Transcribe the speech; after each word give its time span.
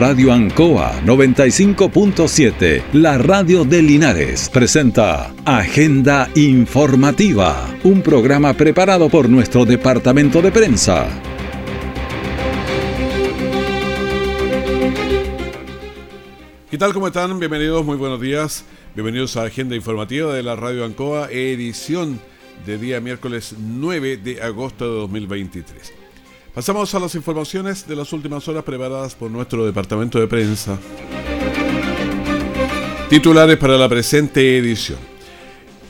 Radio 0.00 0.32
Ancoa 0.32 0.98
95.7, 1.04 2.84
la 2.94 3.18
radio 3.18 3.66
de 3.66 3.82
Linares, 3.82 4.48
presenta 4.48 5.30
Agenda 5.44 6.30
Informativa, 6.36 7.68
un 7.84 8.00
programa 8.00 8.54
preparado 8.54 9.10
por 9.10 9.28
nuestro 9.28 9.66
departamento 9.66 10.40
de 10.40 10.52
prensa. 10.52 11.06
¿Qué 16.70 16.78
tal? 16.78 16.94
¿Cómo 16.94 17.08
están? 17.08 17.38
Bienvenidos, 17.38 17.84
muy 17.84 17.98
buenos 17.98 18.22
días. 18.22 18.64
Bienvenidos 18.94 19.36
a 19.36 19.42
Agenda 19.42 19.76
Informativa 19.76 20.32
de 20.32 20.42
la 20.42 20.56
Radio 20.56 20.86
Ancoa, 20.86 21.30
edición 21.30 22.18
de 22.64 22.78
día 22.78 23.02
miércoles 23.02 23.54
9 23.58 24.16
de 24.16 24.40
agosto 24.40 24.86
de 24.86 24.98
2023. 25.00 25.99
Pasamos 26.54 26.92
a 26.96 26.98
las 26.98 27.14
informaciones 27.14 27.86
de 27.86 27.94
las 27.94 28.12
últimas 28.12 28.46
horas 28.48 28.64
preparadas 28.64 29.14
por 29.14 29.30
nuestro 29.30 29.64
departamento 29.64 30.18
de 30.18 30.26
prensa. 30.26 30.78
Titulares 33.08 33.56
para 33.56 33.76
la 33.76 33.88
presente 33.88 34.58
edición. 34.58 34.98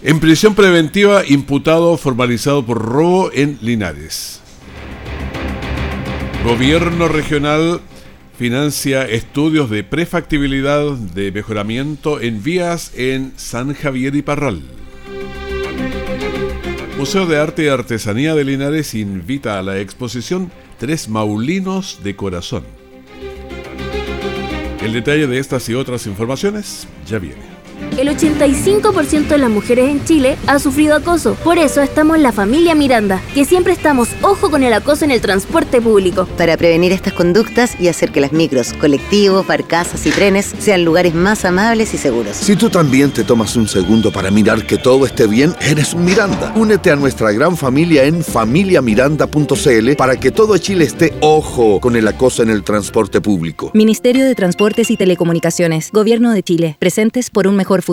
En 0.03 0.21
prisión 0.21 0.55
preventiva, 0.55 1.23
imputado 1.27 1.97
formalizado 1.97 2.65
por 2.65 2.79
robo 2.79 3.31
en 3.33 3.59
Linares. 3.63 4.41
Gobierno 6.45 7.09
regional 7.09 7.81
financia 8.39 9.03
estudios 9.05 9.69
de 9.69 9.85
prefactibilidad 9.85 10.93
de 10.93 11.33
mejoramiento 11.33 12.21
en 12.21 12.43
vías 12.43 12.93
en 12.95 13.33
San 13.37 13.75
Javier 13.75 14.15
y 14.15 14.23
Parral. 14.23 14.80
Museo 17.01 17.25
de 17.25 17.39
Arte 17.39 17.65
y 17.65 17.69
Artesanía 17.69 18.35
de 18.35 18.45
Linares 18.45 18.95
invita 18.95 19.59
a 19.59 19.63
la 19.63 19.79
exposición 19.79 20.53
Tres 20.77 21.09
Maulinos 21.09 22.01
de 22.05 22.15
Corazón. 22.15 22.63
El 24.83 24.93
detalle 24.93 25.27
de 25.27 25.39
estas 25.39 25.67
y 25.71 25.75
otras 25.75 26.07
informaciones 26.07 26.87
ya 27.07 27.19
viene 27.19 27.41
el 28.01 28.09
85% 28.09 29.29
de 29.29 29.39
las 29.39 29.51
mujeres 29.51 29.91
en 29.91 30.03
Chile 30.05 30.39
ha 30.47 30.59
sufrido 30.59 30.95
acoso. 30.97 31.35
Por 31.45 31.59
eso 31.59 31.83
estamos 31.83 32.17
en 32.17 32.23
la 32.23 32.33
familia 32.33 32.75
Miranda, 32.75 33.21
que 33.35 33.45
siempre 33.45 33.75
estamos 33.75 34.09
ojo 34.23 34.51
con 34.51 34.63
el 34.63 34.73
acoso 34.73 35.05
en 35.05 35.11
el 35.11 35.21
transporte 35.21 35.83
público. 35.83 36.27
Para 36.39 36.57
prevenir 36.57 36.93
estas 36.93 37.13
conductas 37.13 37.79
y 37.79 37.89
hacer 37.89 38.11
que 38.11 38.23
las 38.23 38.33
micros, 38.33 38.73
colectivos, 38.73 39.47
barcazas 39.47 40.07
y 40.07 40.11
trenes 40.11 40.55
sean 40.59 40.83
lugares 40.83 41.15
más 41.15 41.45
amables 41.45 41.93
y 41.93 41.99
seguros. 41.99 42.37
Si 42.37 42.57
tú 42.57 42.71
también 42.71 43.11
te 43.11 43.23
tomas 43.23 43.55
un 43.57 43.69
segundo 43.69 44.11
para 44.11 44.31
mirar 44.31 44.67
que 44.67 44.79
todo 44.79 45.05
esté 45.05 45.27
bien, 45.27 45.55
eres 45.61 45.95
Miranda. 45.95 46.55
Únete 46.57 46.91
a 46.91 46.97
nuestra 46.97 47.33
gran 47.33 47.55
familia 47.55 48.05
en 48.05 48.25
familiamiranda.cl 48.25 49.93
para 49.99 50.17
que 50.19 50.31
todo 50.31 50.57
Chile 50.57 50.87
esté 50.87 51.13
ojo 51.21 51.81
con 51.81 51.97
el 51.97 52.09
acoso 52.09 52.43
en 52.43 52.49
el 52.49 52.63
transporte 52.65 53.21
público. 53.21 53.71
Ministerio 53.75 54.25
de 54.25 54.35
Transportes 54.35 54.91
y 54.91 54.97
Telecomunicaciones, 54.97 55.91
Gobierno 55.93 56.33
de 56.33 56.43
Chile, 56.43 56.77
presentes 56.79 57.29
por 57.29 57.47
un 57.47 57.57
mejor 57.57 57.83
futuro. 57.83 57.90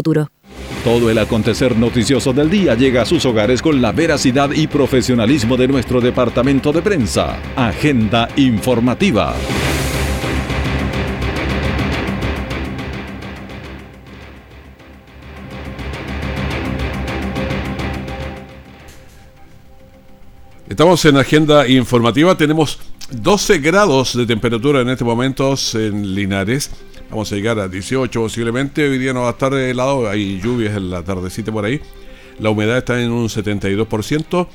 Todo 0.83 1.09
el 1.09 1.17
acontecer 1.17 1.75
noticioso 1.75 2.31
del 2.33 2.49
día 2.49 2.75
llega 2.75 3.01
a 3.01 3.05
sus 3.05 3.25
hogares 3.25 3.61
con 3.61 3.81
la 3.81 3.91
veracidad 3.91 4.51
y 4.51 4.67
profesionalismo 4.67 5.57
de 5.57 5.67
nuestro 5.67 5.99
departamento 5.99 6.71
de 6.71 6.81
prensa. 6.81 7.37
Agenda 7.55 8.29
informativa. 8.37 9.35
Estamos 20.69 21.03
en 21.05 21.17
agenda 21.17 21.67
informativa. 21.67 22.37
Tenemos 22.37 22.79
12 23.09 23.59
grados 23.59 24.15
de 24.15 24.25
temperatura 24.25 24.81
en 24.81 24.89
este 24.89 25.03
momento 25.03 25.55
en 25.73 26.13
Linares. 26.13 26.69
Vamos 27.09 27.31
a 27.31 27.35
llegar 27.35 27.57
a 27.59 27.67
18 27.67 28.21
posiblemente. 28.21 28.87
Hoy 28.87 28.97
día 28.97 29.13
no 29.13 29.21
va 29.21 29.29
a 29.29 29.31
estar 29.31 29.53
helado, 29.53 30.09
hay 30.09 30.39
lluvias 30.41 30.75
en 30.75 30.89
la 30.89 31.03
tardecita 31.03 31.51
por 31.51 31.65
ahí. 31.65 31.79
La 32.39 32.49
humedad 32.49 32.77
está 32.77 33.01
en 33.01 33.11
un 33.11 33.27
72%. 33.27 34.47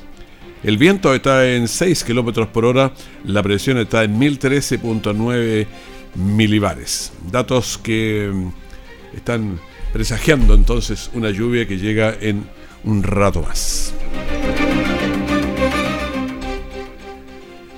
El 0.63 0.77
viento 0.77 1.13
está 1.13 1.49
en 1.49 1.67
6 1.67 2.03
kilómetros 2.03 2.47
por 2.47 2.65
hora. 2.65 2.93
La 3.25 3.43
presión 3.43 3.77
está 3.77 4.03
en 4.03 4.19
1013.9 4.19 5.67
milibares. 6.15 7.11
Datos 7.31 7.77
que 7.77 8.31
mm, 8.31 9.17
están 9.17 9.59
presagiando 9.91 10.53
entonces 10.53 11.09
una 11.13 11.31
lluvia 11.31 11.67
que 11.67 11.77
llega 11.77 12.15
en 12.19 12.45
un 12.83 13.03
rato 13.03 13.41
más. 13.41 13.93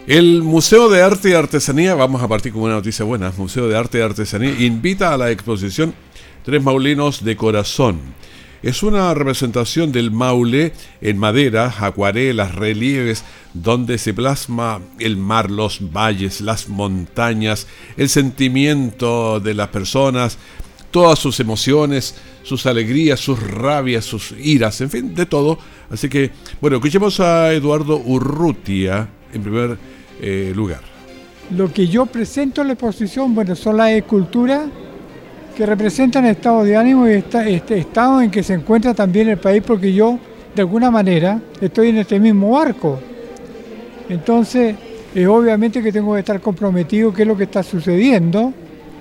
El 0.08 0.44
Museo 0.44 0.88
de 0.88 1.02
Arte 1.02 1.32
y 1.32 1.34
Artesanía, 1.34 1.96
vamos 1.96 2.22
a 2.22 2.28
partir 2.28 2.54
con 2.54 2.62
una 2.62 2.76
noticia 2.76 3.04
buena, 3.04 3.34
Museo 3.36 3.68
de 3.68 3.76
Arte 3.76 3.98
y 3.98 4.02
Artesanía 4.02 4.54
invita 4.60 5.12
a 5.12 5.18
la 5.18 5.32
exposición 5.32 5.96
Tres 6.44 6.62
Maulinos 6.62 7.24
de 7.24 7.36
Corazón. 7.36 8.00
Es 8.62 8.84
una 8.84 9.12
representación 9.16 9.92
del 9.92 10.12
Maule 10.12 10.74
en 11.02 11.18
madera, 11.18 11.74
acuarelas, 11.80 12.54
relieves, 12.54 13.24
donde 13.56 13.98
se 13.98 14.14
plasma 14.14 14.80
el 15.00 15.18
mar, 15.18 15.50
los 15.50 15.92
valles, 15.92 16.40
las 16.40 16.70
montañas, 16.70 17.66
el 17.98 18.08
sentimiento 18.08 19.40
de 19.40 19.56
las 19.56 19.70
personas, 19.70 20.38
todas 20.92 21.18
sus 21.18 21.40
emociones, 21.40 22.14
sus 22.44 22.68
alegrías, 22.68 23.20
sus 23.20 23.42
rabias, 23.42 24.06
sus 24.06 24.36
iras, 24.40 24.82
en 24.82 24.92
fin, 24.92 25.16
de 25.16 25.26
todo. 25.26 25.58
Así 25.90 26.10
que, 26.10 26.30
bueno, 26.62 26.78
escuchemos 26.78 27.20
a 27.20 27.52
Eduardo 27.54 27.98
Urrutia 27.98 29.10
en 29.34 29.42
primer 29.42 29.95
eh, 30.22 30.52
lugar. 30.56 30.82
Lo 31.56 31.72
que 31.72 31.88
yo 31.88 32.06
presento 32.06 32.62
en 32.62 32.68
la 32.68 32.74
exposición, 32.74 33.36
bueno, 33.36 33.56
son 33.56 33.78
las 33.78 33.92
esculturas 33.92 34.64
que 35.56 35.66
representan 35.66 36.26
el 36.26 36.32
estado 36.32 36.64
de 36.64 36.76
ánimo 36.76 37.08
y 37.08 37.14
este 37.14 37.78
estado 37.78 38.22
en 38.22 38.30
que 38.30 38.44
se 38.44 38.54
encuentra 38.54 38.94
también 38.94 39.30
el 39.30 39.38
país, 39.38 39.64
porque 39.66 39.94
yo, 39.94 40.20
de 40.56 40.62
alguna 40.62 40.92
manera, 40.92 41.40
estoy 41.62 41.90
en 41.90 41.98
este 41.98 42.20
mismo 42.20 42.52
barco. 42.52 43.00
Entonces, 44.10 44.76
es 45.14 45.28
obviamente 45.28 45.82
que 45.82 45.92
tengo 45.92 46.14
que 46.14 46.20
estar 46.20 46.42
comprometido 46.42 47.14
qué 47.14 47.22
es 47.22 47.28
lo 47.28 47.38
que 47.38 47.46
está 47.46 47.64
sucediendo, 47.64 48.54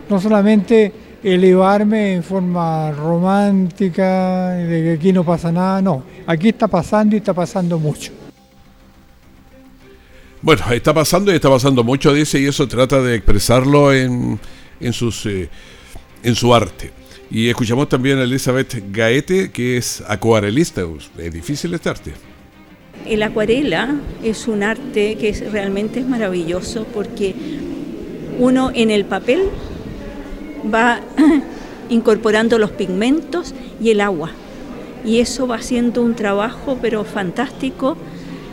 no 0.08 0.20
solamente 0.20 0.92
elevarme 1.24 2.14
en 2.14 2.22
forma 2.22 2.92
romántica, 2.92 4.50
de 4.50 4.82
que 4.82 4.92
aquí 4.92 5.12
no 5.12 5.24
pasa 5.24 5.50
nada, 5.50 5.82
no, 5.82 6.04
aquí 6.26 6.50
está 6.50 6.68
pasando 6.68 7.16
y 7.16 7.18
está 7.18 7.34
pasando 7.34 7.78
mucho. 7.78 8.12
Bueno, 10.44 10.62
está 10.72 10.92
pasando 10.92 11.32
y 11.32 11.36
está 11.36 11.48
pasando 11.48 11.82
mucho, 11.82 12.12
dice, 12.12 12.38
y 12.38 12.44
eso 12.44 12.68
trata 12.68 13.00
de 13.00 13.14
expresarlo 13.14 13.94
en, 13.94 14.38
en, 14.78 14.92
sus, 14.92 15.24
eh, 15.24 15.48
en 16.22 16.34
su 16.34 16.54
arte. 16.54 16.90
Y 17.30 17.48
escuchamos 17.48 17.88
también 17.88 18.18
a 18.18 18.24
Elizabeth 18.24 18.74
Gaete, 18.92 19.50
que 19.50 19.78
es 19.78 20.04
acuarelista. 20.06 20.82
Es 21.16 21.32
difícil 21.32 21.72
este 21.72 21.88
arte. 21.88 22.12
El 23.06 23.22
acuarela 23.22 23.94
es 24.22 24.46
un 24.46 24.62
arte 24.62 25.16
que 25.16 25.32
realmente 25.50 26.00
es 26.00 26.06
maravilloso 26.06 26.84
porque 26.92 27.34
uno 28.38 28.70
en 28.74 28.90
el 28.90 29.06
papel 29.06 29.44
va 30.72 31.00
incorporando 31.88 32.58
los 32.58 32.70
pigmentos 32.70 33.54
y 33.80 33.92
el 33.92 34.02
agua. 34.02 34.30
Y 35.06 35.20
eso 35.20 35.46
va 35.46 35.56
haciendo 35.56 36.02
un 36.02 36.14
trabajo, 36.14 36.78
pero 36.82 37.02
fantástico. 37.04 37.96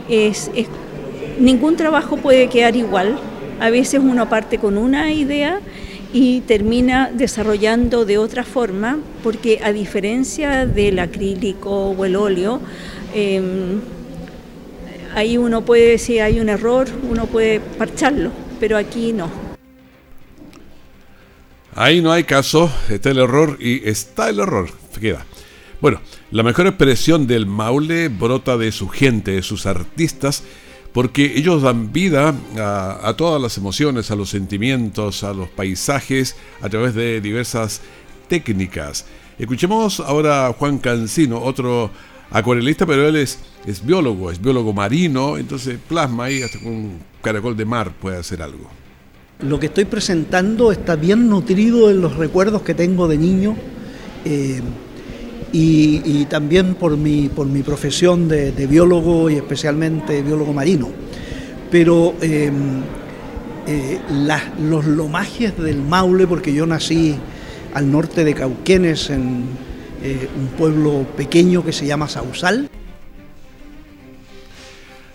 Es, 0.08 0.50
es 0.54 0.68
ningún 1.42 1.76
trabajo 1.76 2.16
puede 2.16 2.48
quedar 2.48 2.76
igual. 2.76 3.18
A 3.60 3.70
veces 3.70 4.00
uno 4.02 4.28
parte 4.28 4.58
con 4.58 4.78
una 4.78 5.12
idea 5.12 5.60
y 6.12 6.40
termina 6.42 7.10
desarrollando 7.12 8.04
de 8.04 8.18
otra 8.18 8.44
forma, 8.44 8.98
porque 9.22 9.60
a 9.62 9.72
diferencia 9.72 10.66
del 10.66 10.98
acrílico 10.98 11.90
o 11.90 12.04
el 12.04 12.16
óleo, 12.16 12.60
em, 13.14 13.80
ahí 15.14 15.36
uno 15.36 15.64
puede 15.64 15.88
decir 15.88 16.22
hay 16.22 16.40
un 16.40 16.48
error, 16.48 16.88
uno 17.08 17.26
puede 17.26 17.60
parcharlo, 17.60 18.30
pero 18.60 18.76
aquí 18.76 19.12
no. 19.12 19.30
Ahí 21.74 22.02
no 22.02 22.12
hay 22.12 22.24
caso, 22.24 22.70
está 22.90 23.10
el 23.10 23.18
error 23.18 23.56
y 23.58 23.88
está 23.88 24.28
el 24.28 24.40
error, 24.40 24.68
queda. 25.00 25.24
Bueno, 25.80 26.00
la 26.30 26.42
mejor 26.42 26.66
expresión 26.66 27.26
del 27.26 27.46
Maule 27.46 28.08
brota 28.08 28.58
de 28.58 28.70
su 28.70 28.88
gente, 28.88 29.32
de 29.32 29.42
sus 29.42 29.64
artistas, 29.64 30.44
porque 30.92 31.32
ellos 31.36 31.62
dan 31.62 31.92
vida 31.92 32.34
a, 32.58 33.14
todas 33.16 33.40
las 33.40 33.56
emociones, 33.56 34.10
a 34.10 34.16
los 34.16 34.30
sentimientos, 34.30 35.24
a 35.24 35.32
los 35.32 35.48
paisajes, 35.48 36.36
a 36.60 36.68
través 36.68 36.94
de 36.94 37.20
diversas 37.20 37.80
técnicas. 38.28 39.06
Escuchemos 39.38 40.00
ahora 40.00 40.46
a 40.46 40.52
Juan 40.52 40.78
Cancino, 40.78 41.40
otro 41.42 41.90
acuarelista, 42.30 42.86
pero 42.86 43.08
él 43.08 43.16
es, 43.16 43.38
biólogo, 43.84 44.30
es 44.30 44.40
biólogo 44.40 44.72
marino, 44.72 45.38
entonces 45.38 45.78
plasma 45.88 46.24
ahí 46.24 46.42
hasta 46.42 46.58
con 46.58 46.68
un 46.68 46.98
caracol 47.22 47.56
de 47.56 47.64
mar 47.64 47.92
puede 47.92 48.18
hacer 48.18 48.42
algo. 48.42 48.68
Lo 49.40 49.58
que 49.58 49.66
estoy 49.66 49.86
presentando 49.86 50.70
está 50.72 50.94
bien 50.94 51.28
nutrido 51.28 51.90
en 51.90 52.00
los 52.00 52.16
recuerdos 52.16 52.62
que 52.62 52.74
tengo 52.74 53.08
de 53.08 53.18
niño. 53.18 53.56
Eh, 54.24 54.60
y, 55.52 56.24
también 56.26 56.74
por 56.74 56.96
mi, 56.96 57.28
por 57.28 57.46
mi 57.46 57.62
profesión 57.62 58.28
de, 58.28 58.66
biólogo 58.66 59.28
y 59.30 59.36
especialmente 59.36 60.22
biólogo 60.22 60.52
marino. 60.52 60.88
Pero 61.70 62.14
em, 62.20 62.82
eh, 63.66 64.00
los 64.60 64.86
lomajes 64.86 65.56
del 65.58 65.82
Maule, 65.82 66.26
porque 66.26 66.52
yo 66.52 66.66
nací 66.66 67.14
al 67.74 67.90
norte 67.90 68.24
de 68.24 68.34
Cauquenes, 68.34 69.10
en 69.10 69.44
eh, 70.02 70.28
un 70.36 70.48
pueblo 70.48 71.06
pequeño 71.16 71.64
que 71.64 71.72
se 71.72 71.86
llama 71.86 72.08
Sausal. 72.08 72.68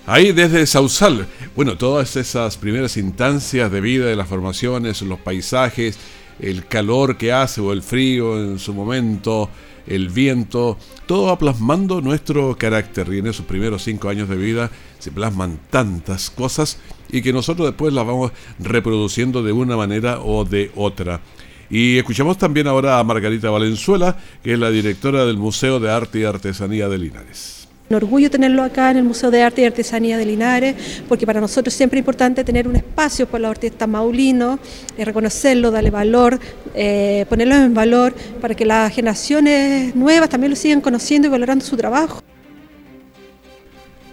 Ahí 0.05 0.31
desde 0.31 0.65
Sausal, 0.65 1.27
bueno, 1.55 1.77
todas 1.77 2.15
esas 2.15 2.55
primeras 2.55 2.95
instancias 2.95 3.69
de 3.69 3.81
vida 3.81 4.05
de 4.05 4.15
las 4.15 4.29
formaciones, 4.29 5.01
los 5.01 5.19
paisajes, 5.19 5.97
el 6.39 6.65
calor 6.65 7.17
que 7.17 7.31
hace 7.31 7.61
o 7.61 7.73
el 7.73 7.81
frío 7.81 8.41
en 8.41 8.59
su 8.59 8.73
momento, 8.73 9.49
el 9.87 10.09
viento, 10.09 10.77
todo 11.05 11.27
va 11.27 11.39
plasmando 11.39 12.01
nuestro 12.01 12.55
carácter 12.57 13.11
y 13.13 13.19
en 13.19 13.27
esos 13.27 13.45
primeros 13.45 13.83
cinco 13.83 14.09
años 14.09 14.29
de 14.29 14.35
vida 14.35 14.69
se 14.99 15.11
plasman 15.11 15.59
tantas 15.69 16.29
cosas 16.29 16.77
y 17.09 17.21
que 17.21 17.33
nosotros 17.33 17.69
después 17.69 17.93
las 17.93 18.05
vamos 18.05 18.31
reproduciendo 18.59 19.43
de 19.43 19.53
una 19.53 19.77
manera 19.77 20.19
o 20.21 20.43
de 20.43 20.71
otra. 20.75 21.21
Y 21.69 21.97
escuchamos 21.97 22.37
también 22.37 22.67
ahora 22.67 22.99
a 22.99 23.03
Margarita 23.03 23.49
Valenzuela, 23.49 24.17
que 24.43 24.53
es 24.53 24.59
la 24.59 24.69
directora 24.69 25.25
del 25.25 25.37
Museo 25.37 25.79
de 25.79 25.91
Arte 25.91 26.19
y 26.19 26.23
Artesanía 26.23 26.87
de 26.87 26.97
Linares. 26.97 27.56
Un 27.89 27.95
orgullo 27.95 28.29
tenerlo 28.29 28.63
acá 28.63 28.91
en 28.91 28.97
el 28.97 29.03
Museo 29.05 29.31
de 29.31 29.41
Arte 29.41 29.61
y 29.61 29.65
Artesanía 29.65 30.17
de 30.17 30.25
Linares, 30.25 30.75
porque 31.07 31.25
para 31.25 31.39
nosotros 31.39 31.73
es 31.73 31.77
siempre 31.77 31.99
importante 31.99 32.43
tener 32.43 32.67
un 32.67 32.75
espacio 32.75 33.27
para 33.27 33.43
los 33.43 33.51
artistas 33.51 33.87
maulinos, 33.87 34.59
eh, 34.97 35.05
reconocerlo, 35.05 35.71
darle 35.71 35.89
valor, 35.89 36.37
eh, 36.75 37.25
ponerlo 37.29 37.55
en 37.55 37.73
valor, 37.73 38.13
para 38.41 38.55
que 38.55 38.65
las 38.65 38.93
generaciones 38.93 39.95
nuevas 39.95 40.27
también 40.27 40.49
lo 40.49 40.57
sigan 40.57 40.81
conociendo 40.81 41.29
y 41.29 41.31
valorando 41.31 41.63
su 41.63 41.77
trabajo. 41.77 42.21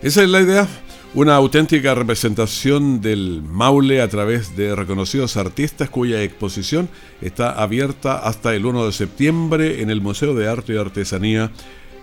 Esa 0.02 0.22
es 0.22 0.28
la 0.28 0.40
idea, 0.40 0.68
una 1.14 1.34
auténtica 1.34 1.96
representación 1.96 3.00
del 3.00 3.42
Maule 3.42 4.02
a 4.02 4.08
través 4.08 4.56
de 4.56 4.76
reconocidos 4.76 5.36
artistas 5.36 5.90
cuya 5.90 6.22
exposición 6.22 6.88
está 7.20 7.50
abierta 7.60 8.18
hasta 8.18 8.54
el 8.54 8.66
1 8.66 8.86
de 8.86 8.92
septiembre 8.92 9.82
en 9.82 9.90
el 9.90 10.00
Museo 10.00 10.34
de 10.34 10.46
Arte 10.46 10.74
y 10.74 10.76
Artesanía 10.76 11.50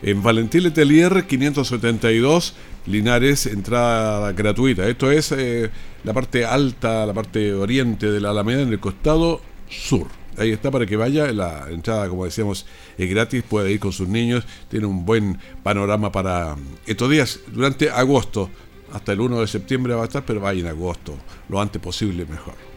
en 0.01 0.24
Valentín 0.24 0.63
Letelier 0.63 1.25
572, 1.25 2.56
Linares, 2.88 3.45
entrada 3.45 4.31
gratuita. 4.31 4.88
Esto 4.88 5.12
es 5.12 5.31
eh, 5.31 5.69
la 6.03 6.13
parte 6.13 6.45
alta, 6.45 7.06
la 7.06 7.13
parte 7.13 7.53
oriente 7.53 8.09
de 8.12 8.19
la 8.19 8.31
Alameda 8.31 8.62
en 8.62 8.69
el 8.69 8.80
costado 8.80 9.42
sur. 9.69 10.07
Ahí 10.38 10.51
está 10.51 10.71
para 10.71 10.86
que 10.86 10.95
vaya. 10.95 11.31
La 11.31 11.68
entrada, 11.69 12.09
como 12.09 12.25
decíamos, 12.25 12.65
es 12.98 13.09
gratis. 13.09 13.44
Puede 13.44 13.71
ir 13.71 13.80
con 13.80 13.92
sus 13.92 14.07
niños. 14.07 14.45
Tiene 14.69 14.88
un 14.88 15.06
buen 15.06 15.38
panorama 15.62 16.12
para 16.12 16.56
estos 16.88 17.09
días. 17.09 17.39
Durante 17.54 17.89
agosto, 17.89 18.50
hasta 18.92 19.12
el 19.12 19.21
1 19.21 19.42
de 19.42 19.47
septiembre 19.47 19.94
va 19.94 20.04
a 20.04 20.06
estar, 20.06 20.25
pero 20.25 20.39
vaya 20.39 20.62
en 20.62 20.68
agosto. 20.68 21.15
Lo 21.50 21.62
antes 21.62 21.81
posible, 21.81 22.25
mejor. 22.25 22.70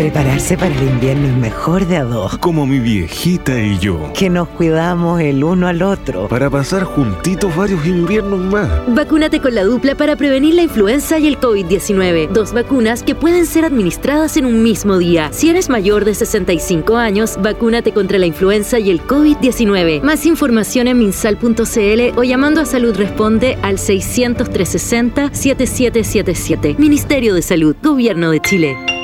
Prepararse 0.00 0.56
para 0.56 0.74
el 0.74 0.82
invierno 0.82 1.28
es 1.28 1.36
mejor 1.36 1.86
de 1.86 1.98
a 1.98 2.04
dos. 2.04 2.38
Como 2.38 2.64
mi 2.66 2.78
viejita 2.78 3.60
y 3.60 3.78
yo. 3.78 4.10
Que 4.14 4.30
nos 4.30 4.48
cuidamos 4.48 5.20
el 5.20 5.44
uno 5.44 5.66
al 5.66 5.82
otro. 5.82 6.26
Para 6.26 6.48
pasar 6.48 6.84
juntitos 6.84 7.54
varios 7.54 7.84
inviernos 7.84 8.40
más. 8.40 8.66
Vacúnate 8.88 9.40
con 9.40 9.54
la 9.54 9.62
dupla 9.62 9.94
para 9.94 10.16
prevenir 10.16 10.54
la 10.54 10.62
influenza 10.62 11.18
y 11.18 11.26
el 11.26 11.38
COVID-19. 11.38 12.30
Dos 12.30 12.54
vacunas 12.54 13.02
que 13.02 13.14
pueden 13.14 13.44
ser 13.44 13.66
administradas 13.66 14.38
en 14.38 14.46
un 14.46 14.62
mismo 14.62 14.96
día. 14.96 15.28
Si 15.34 15.50
eres 15.50 15.68
mayor 15.68 16.06
de 16.06 16.14
65 16.14 16.96
años, 16.96 17.36
vacúnate 17.42 17.92
contra 17.92 18.16
la 18.18 18.24
influenza 18.24 18.78
y 18.78 18.88
el 18.88 19.02
COVID-19. 19.02 20.00
Más 20.00 20.24
información 20.24 20.88
en 20.88 20.98
minsal.cl 20.98 22.18
o 22.18 22.22
llamando 22.22 22.62
a 22.62 22.64
Salud 22.64 22.96
Responde 22.96 23.58
al 23.60 23.78
600 23.78 24.48
360 24.48 25.34
7777. 25.34 26.76
Ministerio 26.78 27.34
de 27.34 27.42
Salud, 27.42 27.76
Gobierno 27.82 28.30
de 28.30 28.40
Chile. 28.40 28.99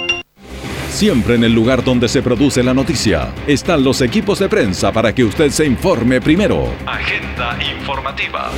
Siempre 0.96 1.34
en 1.34 1.44
el 1.44 1.52
lugar 1.52 1.84
donde 1.84 2.08
se 2.08 2.22
produce 2.22 2.62
la 2.62 2.72
noticia 2.72 3.34
están 3.46 3.84
los 3.84 4.00
equipos 4.00 4.38
de 4.38 4.48
prensa 4.48 4.90
para 4.92 5.14
que 5.14 5.24
usted 5.24 5.50
se 5.50 5.66
informe 5.66 6.22
primero. 6.22 6.72
Agenda 6.86 7.58
informativa. 7.76 8.50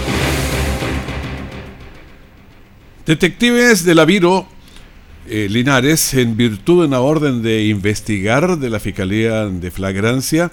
Detectives 3.05 3.85
de 3.85 3.93
la 3.97 4.05
Viro 4.05 4.47
eh, 5.27 5.49
Linares, 5.51 6.15
en 6.15 6.37
virtud 6.37 6.83
de 6.83 6.87
una 6.87 7.01
orden 7.01 7.43
de 7.43 7.65
investigar 7.65 8.57
de 8.57 8.71
la 8.71 8.79
Fiscalía 8.79 9.47
de 9.47 9.73
Flagrancia, 9.73 10.53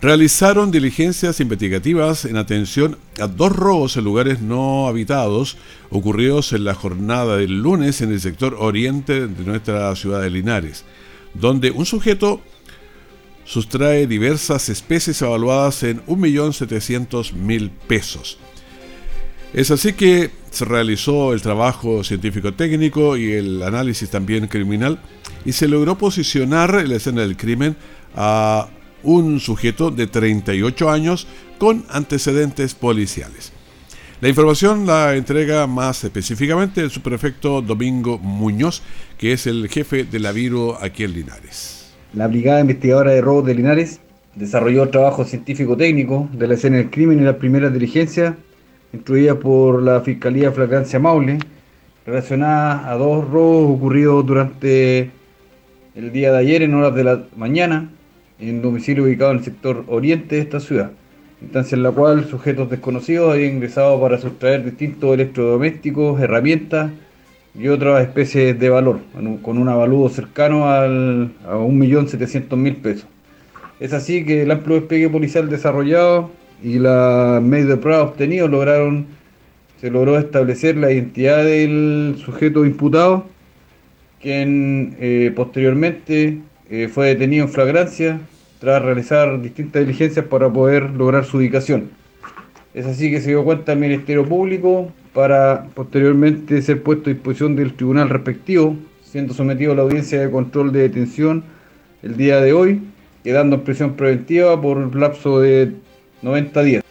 realizaron 0.00 0.72
diligencias 0.72 1.38
investigativas 1.38 2.24
en 2.24 2.36
atención 2.36 2.98
a 3.20 3.28
dos 3.28 3.54
robos 3.54 3.96
en 3.96 4.02
lugares 4.02 4.40
no 4.40 4.88
habitados 4.88 5.56
ocurridos 5.88 6.52
en 6.52 6.64
la 6.64 6.74
jornada 6.74 7.36
del 7.36 7.62
lunes 7.62 8.00
en 8.00 8.10
el 8.10 8.20
sector 8.20 8.56
oriente 8.58 9.28
de 9.28 9.44
nuestra 9.44 9.94
ciudad 9.94 10.20
de 10.20 10.30
Linares 10.30 10.84
donde 11.34 11.70
un 11.70 11.86
sujeto 11.86 12.40
sustrae 13.44 14.06
diversas 14.06 14.68
especies 14.68 15.20
evaluadas 15.22 15.82
en 15.82 16.04
1.700.000 16.06 17.70
pesos. 17.86 18.38
Es 19.52 19.70
así 19.70 19.92
que 19.92 20.30
se 20.50 20.64
realizó 20.64 21.32
el 21.32 21.42
trabajo 21.42 22.04
científico-técnico 22.04 23.16
y 23.16 23.32
el 23.32 23.62
análisis 23.62 24.08
también 24.08 24.46
criminal 24.46 25.00
y 25.44 25.52
se 25.52 25.68
logró 25.68 25.98
posicionar 25.98 26.86
la 26.88 26.96
escena 26.96 27.22
del 27.22 27.36
crimen 27.36 27.76
a 28.14 28.68
un 29.02 29.40
sujeto 29.40 29.90
de 29.90 30.06
38 30.06 30.90
años 30.90 31.26
con 31.58 31.84
antecedentes 31.90 32.74
policiales. 32.74 33.51
La 34.22 34.28
información 34.28 34.86
la 34.86 35.16
entrega 35.16 35.66
más 35.66 36.04
específicamente 36.04 36.80
el 36.80 36.90
subprefecto 36.90 37.60
Domingo 37.60 38.18
Muñoz, 38.18 38.80
que 39.18 39.32
es 39.32 39.48
el 39.48 39.68
jefe 39.68 40.04
de 40.04 40.20
la 40.20 40.30
Viro 40.30 40.78
aquí 40.80 41.02
en 41.02 41.12
Linares. 41.12 41.92
La 42.14 42.28
Brigada 42.28 42.60
Investigadora 42.60 43.10
de 43.10 43.20
Robos 43.20 43.46
de 43.46 43.56
Linares 43.56 43.98
desarrolló 44.36 44.88
trabajo 44.90 45.24
científico-técnico 45.24 46.28
de 46.34 46.46
la 46.46 46.54
escena 46.54 46.76
del 46.76 46.88
crimen 46.88 47.18
y 47.18 47.24
la 47.24 47.36
primera 47.36 47.68
diligencia 47.68 48.36
instruida 48.92 49.40
por 49.40 49.82
la 49.82 50.02
Fiscalía 50.02 50.52
Flagrancia 50.52 51.00
Maule, 51.00 51.40
relacionada 52.06 52.88
a 52.88 52.94
dos 52.94 53.28
robos 53.28 53.76
ocurridos 53.76 54.24
durante 54.24 55.10
el 55.96 56.12
día 56.12 56.30
de 56.30 56.38
ayer 56.38 56.62
en 56.62 56.74
horas 56.74 56.94
de 56.94 57.02
la 57.02 57.24
mañana 57.36 57.90
en 58.38 58.62
domicilio 58.62 59.02
ubicado 59.02 59.32
en 59.32 59.38
el 59.38 59.44
sector 59.44 59.84
oriente 59.88 60.36
de 60.36 60.42
esta 60.42 60.60
ciudad 60.60 60.92
instancia 61.42 61.76
en 61.76 61.82
la 61.82 61.90
cual 61.90 62.24
sujetos 62.28 62.70
desconocidos 62.70 63.32
habían 63.32 63.56
ingresado 63.56 64.00
para 64.00 64.18
sustraer 64.18 64.64
distintos 64.64 65.14
electrodomésticos, 65.14 66.20
herramientas 66.20 66.92
y 67.58 67.68
otras 67.68 68.02
especies 68.02 68.58
de 68.58 68.70
valor, 68.70 69.00
con 69.42 69.58
un 69.58 69.68
avaludo 69.68 70.08
cercano 70.08 70.70
al, 70.70 71.32
a 71.46 71.56
1.700.000 71.56 72.76
pesos. 72.76 73.06
Es 73.80 73.92
así 73.92 74.24
que 74.24 74.42
el 74.42 74.50
amplio 74.50 74.76
despliegue 74.76 75.10
policial 75.10 75.50
desarrollado 75.50 76.30
y 76.62 76.78
la 76.78 77.40
medios 77.42 77.68
de 77.68 77.76
prueba 77.76 78.04
obtenidos 78.04 78.48
lograron, 78.50 79.06
se 79.80 79.90
logró 79.90 80.18
establecer 80.18 80.76
la 80.76 80.92
identidad 80.92 81.44
del 81.44 82.14
sujeto 82.24 82.64
imputado, 82.64 83.26
quien 84.20 84.96
eh, 85.00 85.32
posteriormente 85.34 86.38
eh, 86.70 86.88
fue 86.88 87.08
detenido 87.08 87.44
en 87.44 87.50
flagrancia, 87.50 88.20
tras 88.62 88.80
realizar 88.80 89.42
distintas 89.42 89.84
diligencias 89.84 90.24
para 90.26 90.48
poder 90.48 90.90
lograr 90.90 91.24
su 91.24 91.38
ubicación. 91.38 91.90
Es 92.72 92.86
así 92.86 93.10
que 93.10 93.20
se 93.20 93.30
dio 93.30 93.42
cuenta 93.42 93.72
el 93.72 93.80
Ministerio 93.80 94.24
Público 94.24 94.92
para 95.12 95.66
posteriormente 95.74 96.62
ser 96.62 96.80
puesto 96.80 97.10
a 97.10 97.12
disposición 97.12 97.56
del 97.56 97.74
tribunal 97.74 98.08
respectivo, 98.08 98.76
siendo 99.02 99.34
sometido 99.34 99.72
a 99.72 99.74
la 99.74 99.82
audiencia 99.82 100.20
de 100.20 100.30
control 100.30 100.70
de 100.70 100.82
detención 100.82 101.42
el 102.04 102.16
día 102.16 102.40
de 102.40 102.52
hoy, 102.52 102.80
quedando 103.24 103.56
en 103.56 103.62
prisión 103.62 103.94
preventiva 103.94 104.60
por 104.62 104.76
un 104.76 105.00
lapso 105.00 105.40
de 105.40 105.72
90 106.22 106.62
días. 106.62 106.84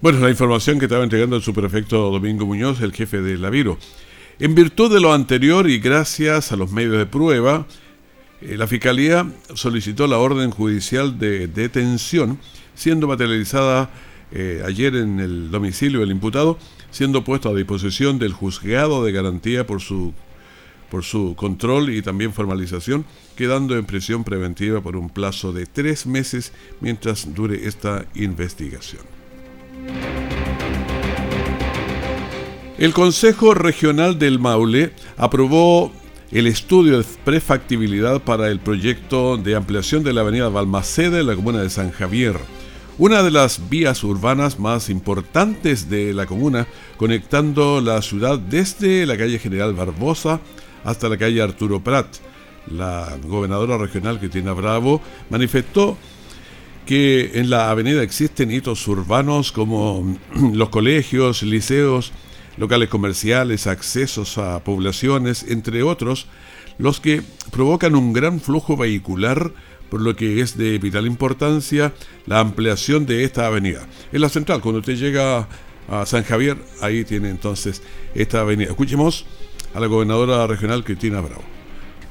Bueno, 0.00 0.18
la 0.18 0.30
información 0.30 0.80
que 0.80 0.86
estaba 0.86 1.04
entregando 1.04 1.36
el 1.36 1.42
superefecto 1.42 2.10
Domingo 2.10 2.46
Muñoz, 2.46 2.80
el 2.80 2.92
jefe 2.92 3.22
de 3.22 3.38
la 3.38 3.50
Viro. 3.50 3.78
En 4.40 4.56
virtud 4.56 4.92
de 4.92 5.00
lo 5.00 5.14
anterior 5.14 5.70
y 5.70 5.78
gracias 5.78 6.50
a 6.50 6.56
los 6.56 6.72
medios 6.72 6.98
de 6.98 7.06
prueba, 7.06 7.64
la 8.40 8.66
Fiscalía 8.66 9.30
solicitó 9.54 10.06
la 10.06 10.18
orden 10.18 10.50
judicial 10.50 11.18
de 11.18 11.48
detención, 11.48 12.38
siendo 12.74 13.06
materializada 13.06 13.90
eh, 14.32 14.62
ayer 14.66 14.94
en 14.96 15.20
el 15.20 15.50
domicilio 15.50 16.00
del 16.00 16.10
imputado, 16.10 16.58
siendo 16.90 17.24
puesto 17.24 17.48
a 17.48 17.54
disposición 17.54 18.18
del 18.18 18.32
juzgado 18.32 19.04
de 19.04 19.12
garantía 19.12 19.66
por 19.66 19.80
su, 19.80 20.12
por 20.90 21.04
su 21.04 21.34
control 21.36 21.90
y 21.90 22.02
también 22.02 22.32
formalización, 22.32 23.06
quedando 23.36 23.76
en 23.76 23.86
prisión 23.86 24.24
preventiva 24.24 24.80
por 24.80 24.96
un 24.96 25.08
plazo 25.08 25.52
de 25.52 25.66
tres 25.66 26.06
meses 26.06 26.52
mientras 26.80 27.34
dure 27.34 27.66
esta 27.66 28.06
investigación. 28.14 29.02
El 32.78 32.92
Consejo 32.92 33.54
Regional 33.54 34.18
del 34.18 34.38
Maule 34.38 34.92
aprobó 35.16 35.92
el 36.30 36.46
estudio 36.46 36.98
de 36.98 37.04
prefactibilidad 37.24 38.20
para 38.22 38.48
el 38.48 38.58
proyecto 38.58 39.36
de 39.36 39.54
ampliación 39.54 40.02
de 40.02 40.12
la 40.12 40.22
avenida 40.22 40.48
Balmaceda 40.48 41.20
en 41.20 41.26
la 41.26 41.36
comuna 41.36 41.60
de 41.60 41.70
San 41.70 41.92
Javier, 41.92 42.36
una 42.98 43.22
de 43.22 43.30
las 43.30 43.68
vías 43.68 44.02
urbanas 44.02 44.58
más 44.58 44.88
importantes 44.90 45.88
de 45.88 46.12
la 46.14 46.26
comuna, 46.26 46.66
conectando 46.96 47.80
la 47.80 48.02
ciudad 48.02 48.38
desde 48.38 49.06
la 49.06 49.16
calle 49.16 49.38
General 49.38 49.74
Barbosa 49.74 50.40
hasta 50.82 51.08
la 51.08 51.16
calle 51.16 51.42
Arturo 51.42 51.80
Prat. 51.80 52.06
La 52.70 53.16
gobernadora 53.22 53.78
regional 53.78 54.18
Cristina 54.18 54.52
Bravo 54.52 55.00
manifestó 55.30 55.96
que 56.86 57.32
en 57.34 57.50
la 57.50 57.70
avenida 57.70 58.02
existen 58.02 58.50
hitos 58.50 58.86
urbanos 58.88 59.52
como 59.52 60.16
los 60.52 60.70
colegios, 60.70 61.42
liceos, 61.42 62.12
locales 62.56 62.88
comerciales, 62.88 63.66
accesos 63.66 64.38
a 64.38 64.62
poblaciones, 64.64 65.44
entre 65.48 65.82
otros, 65.82 66.26
los 66.78 67.00
que 67.00 67.22
provocan 67.50 67.94
un 67.94 68.12
gran 68.12 68.40
flujo 68.40 68.76
vehicular, 68.76 69.52
por 69.90 70.00
lo 70.00 70.16
que 70.16 70.40
es 70.40 70.56
de 70.56 70.78
vital 70.78 71.06
importancia 71.06 71.92
la 72.26 72.40
ampliación 72.40 73.06
de 73.06 73.24
esta 73.24 73.46
avenida. 73.46 73.86
En 74.12 74.20
la 74.20 74.28
central, 74.28 74.60
cuando 74.60 74.80
usted 74.80 74.96
llega 74.96 75.48
a 75.88 76.06
San 76.06 76.24
Javier, 76.24 76.58
ahí 76.80 77.04
tiene 77.04 77.30
entonces 77.30 77.82
esta 78.14 78.40
avenida. 78.40 78.70
Escuchemos 78.70 79.26
a 79.74 79.80
la 79.80 79.86
gobernadora 79.86 80.46
regional 80.46 80.84
Cristina 80.84 81.20
Bravo. 81.20 81.42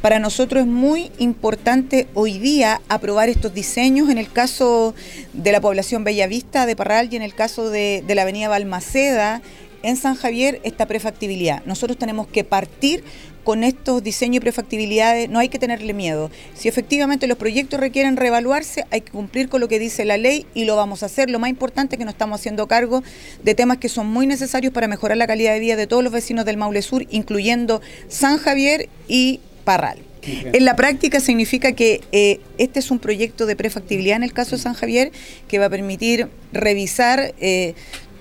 Para 0.01 0.19
nosotros 0.19 0.61
es 0.61 0.67
muy 0.67 1.11
importante 1.17 2.07
hoy 2.13 2.37
día 2.37 2.79
aprobar 2.89 3.27
estos 3.27 3.55
diseños 3.55 4.09
en 4.09 4.19
el 4.19 4.31
caso 4.31 4.93
de 5.33 5.51
la 5.51 5.61
población 5.61 6.03
Bellavista 6.03 6.67
de 6.67 6.75
Parral 6.75 7.09
y 7.11 7.15
en 7.15 7.23
el 7.23 7.33
caso 7.33 7.71
de, 7.71 8.03
de 8.05 8.15
la 8.15 8.21
avenida 8.21 8.47
Balmaceda 8.47 9.41
en 9.85 9.97
San 9.97 10.15
Javier 10.15 10.59
esta 10.63 10.87
prefactibilidad. 10.87 11.63
Nosotros 11.65 11.97
tenemos 11.97 12.27
que 12.27 12.43
partir 12.43 13.03
con 13.43 13.63
estos 13.63 14.01
diseños 14.01 14.37
y 14.37 14.39
prefactibilidades, 14.39 15.29
no 15.29 15.37
hay 15.37 15.49
que 15.49 15.59
tenerle 15.59 15.93
miedo. 15.93 16.31
Si 16.55 16.67
efectivamente 16.67 17.27
los 17.27 17.37
proyectos 17.37 17.79
requieren 17.79 18.17
reevaluarse, 18.17 18.85
hay 18.89 19.01
que 19.01 19.11
cumplir 19.11 19.47
con 19.47 19.61
lo 19.61 19.67
que 19.67 19.77
dice 19.77 20.03
la 20.03 20.17
ley 20.17 20.47
y 20.55 20.65
lo 20.65 20.75
vamos 20.75 21.03
a 21.03 21.05
hacer. 21.05 21.29
Lo 21.29 21.37
más 21.37 21.51
importante 21.51 21.95
es 21.95 21.99
que 21.99 22.05
nos 22.05 22.15
estamos 22.15 22.41
haciendo 22.41 22.67
cargo 22.67 23.03
de 23.43 23.53
temas 23.53 23.77
que 23.77 23.87
son 23.87 24.07
muy 24.07 24.25
necesarios 24.25 24.73
para 24.73 24.87
mejorar 24.87 25.17
la 25.17 25.27
calidad 25.27 25.53
de 25.53 25.59
vida 25.59 25.75
de 25.75 25.85
todos 25.85 26.03
los 26.03 26.11
vecinos 26.11 26.45
del 26.45 26.57
Maule 26.57 26.81
Sur, 26.81 27.05
incluyendo 27.11 27.79
San 28.07 28.39
Javier 28.39 28.89
y 29.07 29.39
Parral. 29.63 29.99
En 30.27 30.65
la 30.65 30.75
práctica 30.75 31.19
significa 31.19 31.73
que 31.73 32.01
eh, 32.11 32.39
este 32.57 32.79
es 32.79 32.89
un 32.89 32.99
proyecto 32.99 33.45
de 33.45 33.55
prefactibilidad 33.55 34.17
en 34.17 34.23
el 34.23 34.33
caso 34.33 34.55
de 34.55 34.61
San 34.61 34.73
Javier 34.73 35.11
que 35.47 35.59
va 35.59 35.65
a 35.65 35.69
permitir 35.69 36.29
revisar 36.51 37.35
eh, 37.39 37.75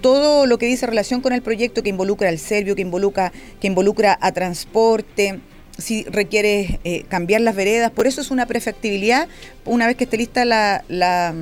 todo 0.04 0.44
lo 0.44 0.58
que 0.58 0.66
dice 0.66 0.87
relación 0.87 1.23
con 1.23 1.32
el 1.32 1.40
proyecto 1.40 1.82
que 1.82 1.88
involucra 1.88 2.28
al 2.28 2.38
serbio, 2.38 2.76
que 2.76 2.82
involucra, 2.82 3.32
que 3.58 3.68
involucra 3.68 4.18
a 4.20 4.32
transporte, 4.32 5.40
si 5.78 6.04
requiere 6.04 6.78
eh, 6.84 7.06
cambiar 7.08 7.40
las 7.40 7.56
veredas. 7.56 7.90
Por 7.90 8.06
eso 8.06 8.20
es 8.20 8.30
una 8.30 8.44
prefactibilidad. 8.44 9.28
Una 9.64 9.87
vez 9.87 9.96
que 9.96 10.04
esté 10.04 10.18
lista 10.18 10.44
la, 10.44 10.84
la 10.88 11.34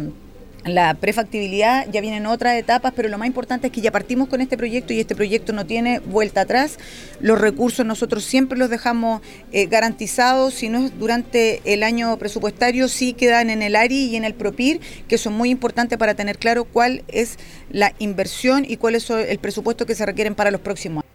la 0.65 0.95
prefactibilidad, 0.95 1.87
ya 1.91 2.01
vienen 2.01 2.27
otras 2.27 2.57
etapas, 2.57 2.93
pero 2.95 3.09
lo 3.09 3.19
más 3.19 3.27
importante 3.27 3.67
es 3.67 3.73
que 3.73 3.81
ya 3.81 3.91
partimos 3.91 4.29
con 4.29 4.41
este 4.41 4.57
proyecto 4.57 4.93
y 4.93 5.01
este 5.01 5.17
proyecto 5.17 5.53
no 5.53 5.67
tiene 5.67 5.99
vuelta 5.99 6.43
atrás. 6.43 6.79
Los 7.21 7.41
recursos 7.41 7.85
nosotros 7.85 8.25
siempre 8.25 8.59
los 8.59 8.71
dejamos 8.71 9.23
eh, 9.53 9.67
garantizados, 9.67 10.55
si 10.55 10.69
no 10.69 10.87
es 10.87 10.99
durante 10.99 11.61
el 11.65 11.83
año 11.83 12.17
presupuestario, 12.19 12.89
sí 12.89 13.13
quedan 13.13 13.51
en 13.51 13.63
el 13.63 13.77
ARI 13.77 14.07
y 14.07 14.17
en 14.17 14.25
el 14.25 14.35
PROPIR, 14.35 14.81
que 15.09 15.19
son 15.19 15.33
muy 15.33 15.51
importantes 15.51 15.99
para 15.99 16.15
tener 16.15 16.39
claro 16.39 16.65
cuál 16.65 17.03
es 17.09 17.39
la 17.71 17.93
inversión 17.99 18.65
y 18.67 18.77
cuál 18.77 18.95
es 18.95 19.11
el 19.11 19.39
presupuesto 19.39 19.87
que 19.87 19.95
se 19.95 20.07
requieren 20.07 20.35
para 20.35 20.51
los 20.51 20.61
próximos 20.61 21.03
años. 21.03 21.13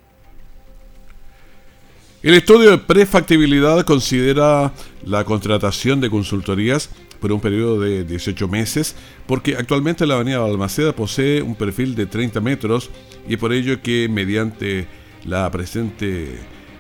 El 2.24 2.34
estudio 2.34 2.72
de 2.72 2.78
prefactibilidad 2.80 3.86
considera 3.86 4.74
la 5.06 5.24
contratación 5.24 6.02
de 6.02 6.10
consultorías 6.10 6.90
por 7.20 7.32
un 7.32 7.40
periodo 7.40 7.80
de 7.80 8.04
18 8.04 8.48
meses, 8.48 8.96
porque 9.26 9.56
actualmente 9.56 10.06
la 10.06 10.16
avenida 10.16 10.40
Balmaceda 10.40 10.94
posee 10.94 11.42
un 11.42 11.56
perfil 11.56 11.96
de 11.96 12.06
30 12.06 12.42
metros 12.42 12.90
y 13.28 13.38
por 13.38 13.54
ello 13.54 13.82
que 13.82 14.08
mediante 14.10 14.88
la 15.26 15.50
presente, 15.52 16.40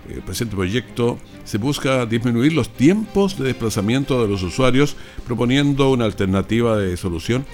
el 0.09 0.21
presente 0.21 0.55
proyecto 0.55 1.17
se 1.43 1.57
busca 1.57 2.05
disminuir 2.05 2.53
los 2.53 2.69
tiempos 2.69 3.37
de 3.37 3.45
desplazamiento 3.45 4.21
de 4.21 4.27
los 4.27 4.43
usuarios 4.43 4.95
proponiendo 5.25 5.91
una 5.91 6.05
alternativa 6.05 6.77
de 6.77 6.95
solución 6.97 7.45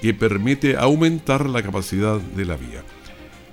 que 0.00 0.14
permite 0.14 0.76
aumentar 0.76 1.48
la 1.48 1.62
capacidad 1.62 2.20
de 2.20 2.44
la 2.44 2.56
vía. 2.56 2.84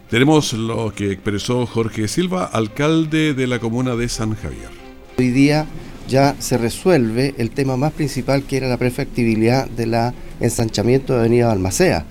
Tenemos 0.10 0.54
lo 0.54 0.94
que 0.94 1.12
expresó 1.12 1.66
Jorge 1.66 2.08
Silva, 2.08 2.46
alcalde 2.46 3.34
de 3.34 3.48
la 3.48 3.60
comuna 3.60 3.96
de 3.96 4.08
San 4.08 4.36
Javier. 4.36 4.70
Hoy 5.18 5.32
día 5.32 5.66
ya 6.08 6.36
se 6.40 6.58
resuelve 6.58 7.34
el 7.38 7.52
tema 7.52 7.78
más 7.78 7.94
principal 7.94 8.44
que 8.44 8.58
era 8.58 8.68
la 8.68 8.78
prefactibilidad 8.78 9.68
del 9.70 9.96
ensanchamiento 10.40 11.14
de 11.14 11.20
Avenida 11.20 11.48
Balmacea. 11.48 12.06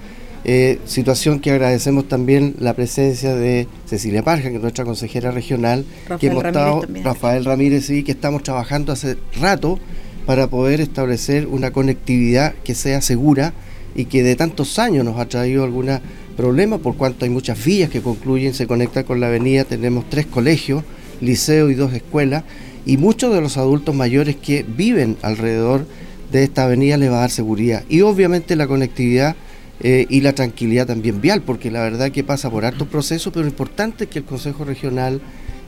Eh, 0.46 0.78
situación 0.84 1.40
que 1.40 1.52
agradecemos 1.52 2.06
también 2.06 2.54
la 2.58 2.74
presencia 2.74 3.34
de 3.34 3.66
Cecilia 3.86 4.22
Parja, 4.22 4.50
que 4.50 4.56
es 4.56 4.62
nuestra 4.62 4.84
consejera 4.84 5.30
regional, 5.30 5.86
Rafael 6.06 6.20
que 6.20 6.26
hemos 6.26 6.42
Ramírez 6.42 6.60
estado, 6.60 7.02
Rafael 7.02 7.44
Ramírez, 7.46 7.86
sí, 7.86 8.02
que 8.02 8.12
estamos 8.12 8.42
trabajando 8.42 8.92
hace 8.92 9.16
rato 9.40 9.78
para 10.26 10.48
poder 10.48 10.82
establecer 10.82 11.46
una 11.46 11.70
conectividad 11.70 12.54
que 12.62 12.74
sea 12.74 13.00
segura 13.00 13.54
y 13.94 14.04
que 14.06 14.22
de 14.22 14.36
tantos 14.36 14.78
años 14.78 15.04
nos 15.04 15.18
ha 15.18 15.26
traído 15.26 15.64
algunos 15.64 16.00
problemas, 16.36 16.80
por 16.80 16.96
cuanto 16.96 17.24
hay 17.24 17.30
muchas 17.30 17.64
vías 17.64 17.88
que 17.88 18.02
concluyen, 18.02 18.52
se 18.52 18.66
conectan 18.66 19.04
con 19.04 19.20
la 19.20 19.28
avenida, 19.28 19.64
tenemos 19.64 20.10
tres 20.10 20.26
colegios, 20.26 20.82
liceo 21.20 21.70
y 21.70 21.74
dos 21.74 21.94
escuelas, 21.94 22.44
y 22.86 22.96
muchos 22.96 23.32
de 23.34 23.40
los 23.40 23.56
adultos 23.56 23.94
mayores 23.94 24.36
que 24.36 24.64
viven 24.66 25.16
alrededor 25.22 25.86
de 26.30 26.44
esta 26.44 26.64
avenida 26.64 26.96
les 26.96 27.10
va 27.10 27.18
a 27.18 27.20
dar 27.20 27.30
seguridad. 27.30 27.84
Y 27.88 28.00
obviamente 28.02 28.56
la 28.56 28.66
conectividad 28.66 29.36
eh, 29.80 30.06
y 30.08 30.20
la 30.20 30.32
tranquilidad 30.34 30.86
también 30.86 31.20
vial, 31.20 31.42
porque 31.42 31.70
la 31.70 31.82
verdad 31.82 32.10
que 32.10 32.24
pasa 32.24 32.50
por 32.50 32.64
altos 32.64 32.88
procesos, 32.88 33.32
pero 33.32 33.44
lo 33.44 33.50
importante 33.50 34.04
es 34.04 34.10
que 34.10 34.20
el 34.20 34.24
Consejo 34.24 34.64
Regional 34.64 35.20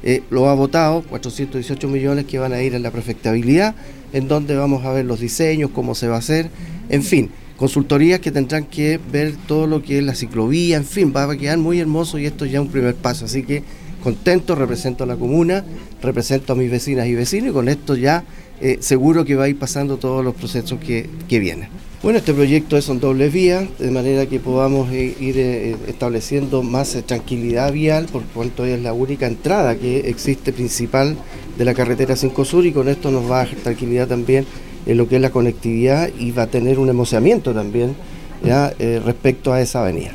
eh, 0.02 0.22
lo 0.30 0.48
ha 0.48 0.54
votado, 0.54 1.02
418 1.02 1.88
millones 1.88 2.26
que 2.26 2.38
van 2.38 2.52
a 2.52 2.62
ir 2.62 2.74
en 2.74 2.82
la 2.82 2.90
prefectabilidad, 2.90 3.74
en 4.12 4.28
donde 4.28 4.56
vamos 4.56 4.84
a 4.84 4.92
ver 4.92 5.04
los 5.04 5.20
diseños, 5.20 5.70
cómo 5.70 5.94
se 5.94 6.08
va 6.08 6.16
a 6.16 6.18
hacer, 6.18 6.50
en 6.88 7.02
fin, 7.02 7.30
consultorías 7.56 8.20
que 8.20 8.30
tendrán 8.30 8.64
que 8.64 9.00
ver 9.10 9.34
todo 9.48 9.66
lo 9.66 9.82
que 9.82 9.98
es 9.98 10.04
la 10.04 10.14
ciclovía, 10.14 10.76
en 10.76 10.84
fin, 10.84 11.12
va 11.14 11.24
a 11.24 11.36
quedar 11.36 11.58
muy 11.58 11.80
hermoso 11.80 12.18
y 12.18 12.26
esto 12.26 12.44
ya 12.44 12.58
es 12.58 12.64
un 12.64 12.70
primer 12.70 12.94
paso, 12.94 13.24
así 13.24 13.42
que 13.42 13.62
contento, 14.06 14.54
represento 14.54 15.02
a 15.02 15.06
la 15.08 15.16
comuna, 15.16 15.64
represento 16.00 16.52
a 16.52 16.56
mis 16.56 16.70
vecinas 16.70 17.08
y 17.08 17.16
vecinos 17.16 17.50
y 17.50 17.52
con 17.52 17.68
esto 17.68 17.96
ya 17.96 18.22
eh, 18.60 18.76
seguro 18.78 19.24
que 19.24 19.34
va 19.34 19.46
a 19.46 19.48
ir 19.48 19.58
pasando 19.58 19.96
todos 19.96 20.24
los 20.24 20.32
procesos 20.32 20.78
que, 20.78 21.10
que 21.26 21.40
vienen. 21.40 21.70
Bueno, 22.04 22.20
este 22.20 22.32
proyecto 22.32 22.76
es 22.76 22.88
en 22.88 23.00
doble 23.00 23.30
vía, 23.30 23.66
de 23.80 23.90
manera 23.90 24.26
que 24.26 24.38
podamos 24.38 24.92
eh, 24.92 25.12
ir 25.18 25.38
eh, 25.38 25.76
estableciendo 25.88 26.62
más 26.62 26.96
tranquilidad 27.04 27.72
vial, 27.72 28.06
por 28.06 28.22
cuanto 28.26 28.64
es 28.64 28.80
la 28.80 28.92
única 28.92 29.26
entrada 29.26 29.74
que 29.74 30.08
existe 30.08 30.52
principal 30.52 31.16
de 31.58 31.64
la 31.64 31.74
carretera 31.74 32.14
5 32.14 32.44
Sur 32.44 32.64
y 32.64 32.70
con 32.70 32.88
esto 32.88 33.10
nos 33.10 33.28
va 33.28 33.40
a 33.40 33.44
dar 33.46 33.56
tranquilidad 33.56 34.06
también 34.06 34.46
en 34.86 34.98
lo 34.98 35.08
que 35.08 35.16
es 35.16 35.20
la 35.20 35.30
conectividad 35.30 36.10
y 36.16 36.30
va 36.30 36.44
a 36.44 36.46
tener 36.46 36.78
un 36.78 36.88
emocionamiento 36.88 37.52
también 37.52 37.96
ya, 38.44 38.72
respecto 39.04 39.52
a 39.52 39.60
esa 39.60 39.80
avenida. 39.82 40.14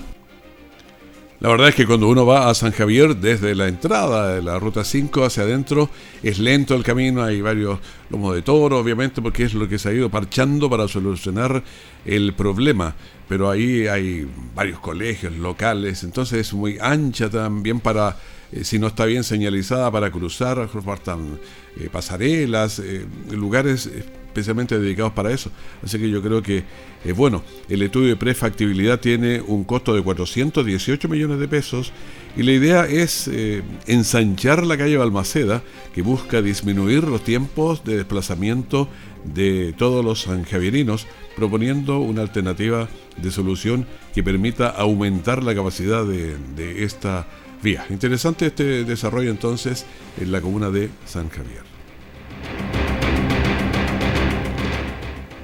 La 1.41 1.49
verdad 1.49 1.69
es 1.69 1.75
que 1.75 1.87
cuando 1.87 2.07
uno 2.07 2.23
va 2.23 2.51
a 2.51 2.53
San 2.53 2.71
Javier 2.71 3.15
desde 3.15 3.55
la 3.55 3.67
entrada 3.67 4.35
de 4.35 4.43
la 4.43 4.59
ruta 4.59 4.83
5 4.83 5.25
hacia 5.25 5.41
adentro 5.41 5.89
es 6.21 6.37
lento 6.37 6.75
el 6.75 6.83
camino, 6.83 7.23
hay 7.23 7.41
varios 7.41 7.79
lomos 8.11 8.35
de 8.35 8.43
toro 8.43 8.77
obviamente 8.77 9.23
porque 9.23 9.45
es 9.45 9.55
lo 9.55 9.67
que 9.67 9.79
se 9.79 9.89
ha 9.89 9.91
ido 9.91 10.07
parchando 10.11 10.69
para 10.69 10.87
solucionar 10.87 11.63
el 12.05 12.33
problema, 12.35 12.93
pero 13.27 13.49
ahí 13.49 13.87
hay 13.87 14.29
varios 14.53 14.79
colegios 14.81 15.33
locales, 15.33 16.03
entonces 16.03 16.41
es 16.41 16.53
muy 16.53 16.77
ancha 16.79 17.27
también 17.27 17.79
para, 17.79 18.17
eh, 18.51 18.63
si 18.63 18.77
no 18.77 18.85
está 18.85 19.05
bien 19.05 19.23
señalizada 19.23 19.89
para 19.89 20.11
cruzar, 20.11 20.69
faltan 20.69 21.39
eh, 21.75 21.89
pasarelas, 21.91 22.77
eh, 22.77 23.03
lugares 23.31 23.89
especialmente 24.31 24.79
dedicados 24.79 25.13
para 25.13 25.31
eso. 25.31 25.51
Así 25.83 25.99
que 25.99 26.09
yo 26.09 26.21
creo 26.21 26.41
que 26.41 26.63
es 27.03 27.15
bueno. 27.15 27.43
El 27.69 27.81
estudio 27.81 28.09
de 28.09 28.15
prefactibilidad 28.15 28.99
tiene 28.99 29.41
un 29.41 29.63
costo 29.63 29.93
de 29.93 30.01
418 30.01 31.07
millones 31.09 31.39
de 31.39 31.47
pesos 31.47 31.91
y 32.37 32.43
la 32.43 32.53
idea 32.53 32.85
es 32.85 33.27
eh, 33.27 33.61
ensanchar 33.87 34.65
la 34.65 34.77
calle 34.77 34.97
Balmaceda, 34.97 35.61
que 35.93 36.01
busca 36.01 36.41
disminuir 36.41 37.03
los 37.03 37.23
tiempos 37.23 37.83
de 37.83 37.97
desplazamiento 37.97 38.87
de 39.25 39.73
todos 39.77 40.03
los 40.03 40.21
sanjavierinos, 40.21 41.07
proponiendo 41.35 41.99
una 41.99 42.21
alternativa 42.21 42.87
de 43.17 43.31
solución 43.31 43.85
que 44.13 44.23
permita 44.23 44.69
aumentar 44.69 45.43
la 45.43 45.53
capacidad 45.53 46.05
de, 46.05 46.37
de 46.55 46.83
esta 46.83 47.27
vía. 47.61 47.85
Interesante 47.89 48.47
este 48.47 48.85
desarrollo 48.85 49.29
entonces 49.29 49.85
en 50.19 50.31
la 50.31 50.41
comuna 50.41 50.69
de 50.69 50.89
San 51.05 51.29
Javier. 51.29 51.70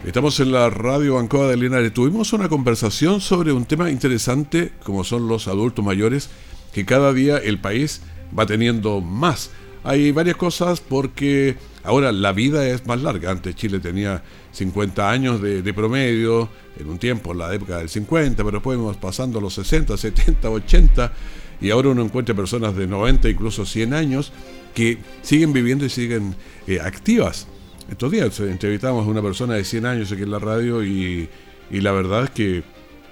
Estamos 0.08 0.40
en 0.40 0.54
la 0.54 0.70
radio 0.70 1.20
Ancoa 1.20 1.50
de 1.50 1.58
Linares. 1.58 1.94
Tuvimos 1.94 2.32
una 2.32 2.48
conversación 2.48 3.20
sobre 3.20 3.52
un 3.52 3.66
tema 3.66 3.92
interesante 3.92 4.72
como 4.86 5.04
son 5.04 5.28
los 5.28 5.50
adultos 5.50 5.84
mayores, 5.84 6.30
que 6.72 6.86
cada 6.86 7.12
día 7.12 7.38
el 7.38 7.60
país 7.60 8.02
va 8.38 8.46
teniendo 8.46 9.02
más. 9.02 9.52
Hay 9.84 10.14
varias 10.14 10.38
cosas 10.38 10.80
porque 10.80 11.58
Ahora, 11.88 12.12
la 12.12 12.34
vida 12.34 12.68
es 12.68 12.86
más 12.86 13.02
larga. 13.02 13.32
Antes 13.32 13.56
Chile 13.56 13.80
tenía 13.80 14.22
50 14.52 15.10
años 15.10 15.42
de, 15.42 15.62
de 15.62 15.74
promedio, 15.74 16.50
en 16.78 16.90
un 16.90 16.98
tiempo, 16.98 17.32
en 17.32 17.38
la 17.38 17.54
época 17.54 17.78
del 17.78 17.88
50, 17.88 18.44
pero 18.44 18.58
después 18.58 18.78
vamos 18.78 18.98
pasando 18.98 19.40
a 19.40 19.42
los 19.42 19.54
60, 19.54 19.96
70, 19.96 20.50
80, 20.50 21.14
y 21.62 21.70
ahora 21.70 21.88
uno 21.88 22.02
encuentra 22.02 22.36
personas 22.36 22.76
de 22.76 22.88
90, 22.88 23.30
incluso 23.30 23.66
100 23.66 23.94
años, 23.94 24.34
que 24.76 24.98
siguen 25.22 25.54
viviendo 25.54 25.86
y 25.86 25.90
siguen 25.90 26.36
eh, 26.68 26.82
activas. 26.82 27.48
Estos 27.89 28.12
días 28.12 28.38
entrevistamos 28.41 29.08
a 29.08 29.10
una 29.10 29.22
persona 29.22 29.53
de 29.53 29.63
100 29.63 29.86
años 29.86 30.12
aquí 30.12 30.24
en 30.24 30.32
la 30.32 30.39
radio 30.39 30.84
y, 30.84 31.29
y 31.72 31.82
la 31.82 31.94
verdad 31.94 32.25
es 32.25 32.29
que 32.32 32.63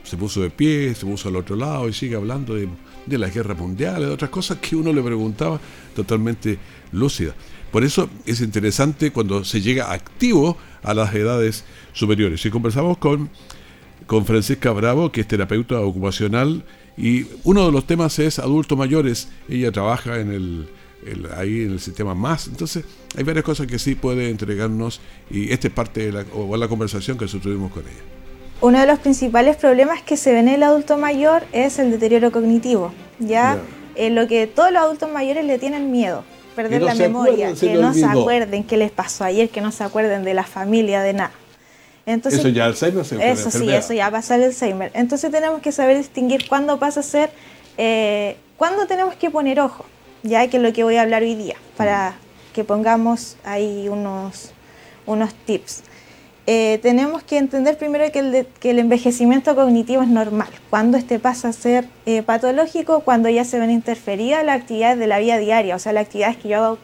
se 0.03 0.17
puso 0.17 0.41
de 0.41 0.49
pie, 0.49 0.93
se 0.93 1.05
puso 1.05 1.29
al 1.29 1.37
otro 1.37 1.55
lado 1.55 1.87
y 1.87 1.93
sigue 1.93 2.15
hablando 2.15 2.55
de, 2.55 2.67
de 3.05 3.17
la 3.17 3.29
guerra 3.29 3.53
mundial, 3.53 4.01
de 4.01 4.07
otras 4.07 4.29
cosas 4.29 4.57
que 4.57 4.75
uno 4.75 4.91
le 4.91 5.01
preguntaba 5.01 5.59
totalmente 5.95 6.59
lúcida. 6.91 7.33
Por 7.71 7.83
eso 7.83 8.09
es 8.25 8.41
interesante 8.41 9.11
cuando 9.11 9.43
se 9.45 9.61
llega 9.61 9.91
activo 9.91 10.57
a 10.83 10.93
las 10.93 11.13
edades 11.15 11.63
superiores. 11.93 12.45
Y 12.45 12.49
conversamos 12.49 12.97
con, 12.97 13.29
con 14.07 14.25
Francisca 14.25 14.71
Bravo, 14.71 15.11
que 15.11 15.21
es 15.21 15.27
terapeuta 15.27 15.79
ocupacional, 15.79 16.63
y 16.97 17.25
uno 17.43 17.65
de 17.65 17.71
los 17.71 17.87
temas 17.87 18.19
es 18.19 18.39
adultos 18.39 18.77
mayores. 18.77 19.29
Ella 19.49 19.71
trabaja 19.71 20.19
en 20.19 20.31
el, 20.31 20.67
el- 21.05 21.29
ahí 21.37 21.63
en 21.63 21.71
el 21.71 21.79
sistema 21.79 22.13
más. 22.15 22.47
Entonces, 22.47 22.83
hay 23.17 23.23
varias 23.23 23.45
cosas 23.45 23.67
que 23.67 23.79
sí 23.79 23.95
puede 23.95 24.29
entregarnos, 24.29 25.01
y 25.29 25.51
esta 25.51 25.67
es 25.67 25.73
parte 25.73 26.05
de 26.05 26.11
la, 26.11 26.25
o 26.33 26.55
la 26.57 26.67
conversación 26.67 27.17
que 27.17 27.25
tuvimos 27.27 27.71
con 27.71 27.83
ella. 27.83 28.01
Uno 28.61 28.79
de 28.79 28.87
los 28.87 28.99
principales 28.99 29.57
problemas 29.57 30.01
que 30.01 30.17
se 30.17 30.31
ve 30.31 30.39
en 30.39 30.47
el 30.47 30.63
adulto 30.63 30.97
mayor 30.97 31.43
es 31.51 31.77
el 31.79 31.91
deterioro 31.91 32.31
cognitivo. 32.31 32.93
Ya, 33.19 33.57
Eh, 33.97 34.09
lo 34.09 34.27
que 34.27 34.45
todos 34.45 34.73
los 34.73 34.81
adultos 34.81 35.09
mayores 35.09 35.45
le 35.45 35.57
tienen 35.57 35.89
miedo, 35.89 36.25
perder 36.53 36.81
no 36.81 36.87
la 36.87 36.95
memoria, 36.95 37.47
acuerden, 37.49 37.69
que 37.69 37.81
no 37.81 37.93
se 37.93 38.03
acuerden 38.03 38.63
qué 38.65 38.75
les 38.75 38.91
pasó 38.91 39.23
ayer, 39.23 39.49
que 39.49 39.61
no 39.61 39.71
se 39.71 39.85
acuerden 39.85 40.25
de 40.25 40.33
la 40.33 40.43
familia, 40.43 41.01
de 41.01 41.13
nada. 41.13 41.31
Entonces, 42.05 42.41
eso 42.41 42.49
ya 42.49 42.65
Alzheimer 42.65 43.05
se 43.05 43.15
eso 43.31 43.49
sí, 43.51 43.69
eso 43.69 43.93
ya 43.93 44.11
pasa 44.11 44.35
el 44.35 44.43
Alzheimer. 44.43 44.91
Entonces 44.93 45.31
tenemos 45.31 45.61
que 45.61 45.71
saber 45.71 45.97
distinguir 45.97 46.45
cuándo 46.49 46.77
pasa 46.77 46.99
a 46.99 47.03
ser, 47.03 47.29
eh, 47.77 48.35
cuándo 48.57 48.85
tenemos 48.85 49.15
que 49.15 49.29
poner 49.31 49.59
ojo, 49.61 49.85
ya 50.25 50.47
que 50.49 50.57
es 50.57 50.63
lo 50.63 50.73
que 50.73 50.83
voy 50.83 50.95
a 50.97 51.03
hablar 51.03 51.21
hoy 51.23 51.35
día, 51.35 51.55
para 51.77 52.15
que 52.53 52.63
pongamos 52.63 53.37
ahí 53.43 53.87
unos, 53.89 54.51
unos 55.05 55.33
tips. 55.45 55.83
Eh, 56.47 56.79
tenemos 56.83 57.23
que 57.23 57.37
entender 57.37 57.77
primero 57.77 58.11
que 58.11 58.19
el, 58.19 58.31
de- 58.31 58.47
que 58.59 58.71
el 58.71 58.79
envejecimiento 58.79 59.55
cognitivo 59.55 60.01
es 60.03 60.09
normal. 60.09 60.49
Cuando 60.69 60.97
este 60.97 61.17
pasa 61.19 61.49
a 61.49 61.53
ser 61.53 61.87
eh, 62.05 62.21
patológico, 62.21 62.99
cuando 62.99 63.29
ya 63.29 63.43
se 63.45 63.59
ven 63.59 63.71
interferidas 63.71 64.45
las 64.45 64.61
actividades 64.61 64.99
de 64.99 65.07
la 65.07 65.19
vida 65.19 65.37
diaria, 65.37 65.75
o 65.75 65.79
sea, 65.79 65.91
las 65.93 66.05
actividades 66.05 66.37
que 66.37 66.49
yo 66.49 66.57
hago 66.63 66.77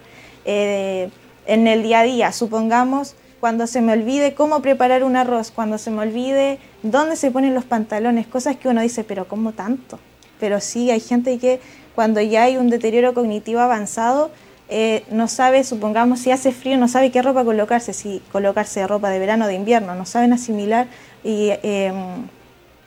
eh, 0.45 1.09
en 1.45 1.67
el 1.67 1.83
día 1.83 1.99
a 1.99 2.03
día. 2.03 2.31
Supongamos 2.31 3.15
cuando 3.39 3.67
se 3.67 3.81
me 3.81 3.93
olvide 3.93 4.33
cómo 4.33 4.61
preparar 4.61 5.03
un 5.03 5.15
arroz, 5.15 5.51
cuando 5.51 5.77
se 5.77 5.91
me 5.91 6.01
olvide 6.01 6.57
dónde 6.83 7.15
se 7.15 7.29
ponen 7.31 7.53
los 7.53 7.63
pantalones, 7.65 8.25
cosas 8.27 8.55
que 8.55 8.67
uno 8.67 8.81
dice, 8.81 9.03
pero 9.03 9.27
¿cómo 9.27 9.51
tanto? 9.53 9.99
Pero 10.39 10.59
sí, 10.59 10.89
hay 10.89 10.99
gente 10.99 11.37
que 11.37 11.59
cuando 11.95 12.21
ya 12.21 12.43
hay 12.43 12.57
un 12.57 12.69
deterioro 12.69 13.13
cognitivo 13.13 13.59
avanzado, 13.59 14.31
eh, 14.69 15.03
no 15.11 15.27
sabe, 15.27 15.63
supongamos, 15.63 16.19
si 16.19 16.31
hace 16.31 16.51
frío, 16.51 16.77
no 16.77 16.87
sabe 16.87 17.11
qué 17.11 17.21
ropa 17.21 17.43
colocarse, 17.43 17.93
si 17.93 18.21
colocarse 18.31 18.85
ropa 18.87 19.09
de 19.09 19.19
verano 19.19 19.45
o 19.45 19.47
de 19.47 19.55
invierno, 19.55 19.95
no 19.95 20.05
saben 20.05 20.31
asimilar 20.31 20.87
y 21.23 21.49
eh, 21.63 21.91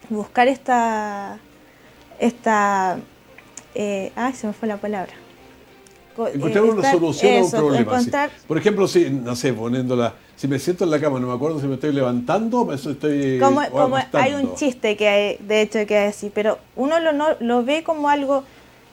buscar 0.09 0.49
esta, 0.49 1.39
esta, 2.19 2.97
eh, 3.75 4.13
ay, 4.17 4.33
se 4.33 4.47
me 4.47 4.53
fue 4.53 4.69
la 4.69 4.77
palabra. 4.79 5.13
Co- 6.17 6.29
Encontrar 6.29 6.65
eh, 6.65 6.71
una 6.71 6.91
solución 6.91 7.33
a 7.33 7.39
eso, 7.39 7.45
un 7.45 7.51
problema. 7.51 8.01
sí. 8.01 8.11
Por 8.47 8.57
ejemplo, 8.57 8.87
si, 8.89 9.11
no 9.11 9.35
sé, 9.35 9.53
poniéndola, 9.53 10.15
si 10.37 10.47
me 10.49 10.59
siento 10.59 10.85
en 10.85 10.91
la 10.91 11.01
cama, 11.01 11.19
no 11.19 11.27
me 11.27 11.35
acuerdo 11.35 11.61
si 11.61 11.67
me 11.67 11.75
estoy 11.75 11.93
levantando 11.93 12.61
o 12.61 12.65
me 12.65 12.77
estoy 12.77 13.39
como, 13.41 13.61
como 13.71 13.97
hay 14.13 14.33
un 14.35 14.55
chiste 14.55 14.97
que 14.97 15.09
hay, 15.09 15.37
de 15.41 15.63
hecho 15.63 15.85
que 15.87 15.99
así, 15.99 16.31
pero 16.33 16.59
uno 16.77 17.01
lo, 17.01 17.13
no, 17.13 17.27
lo 17.41 17.65
ve 17.65 17.83
como 17.83 18.09
algo, 18.09 18.45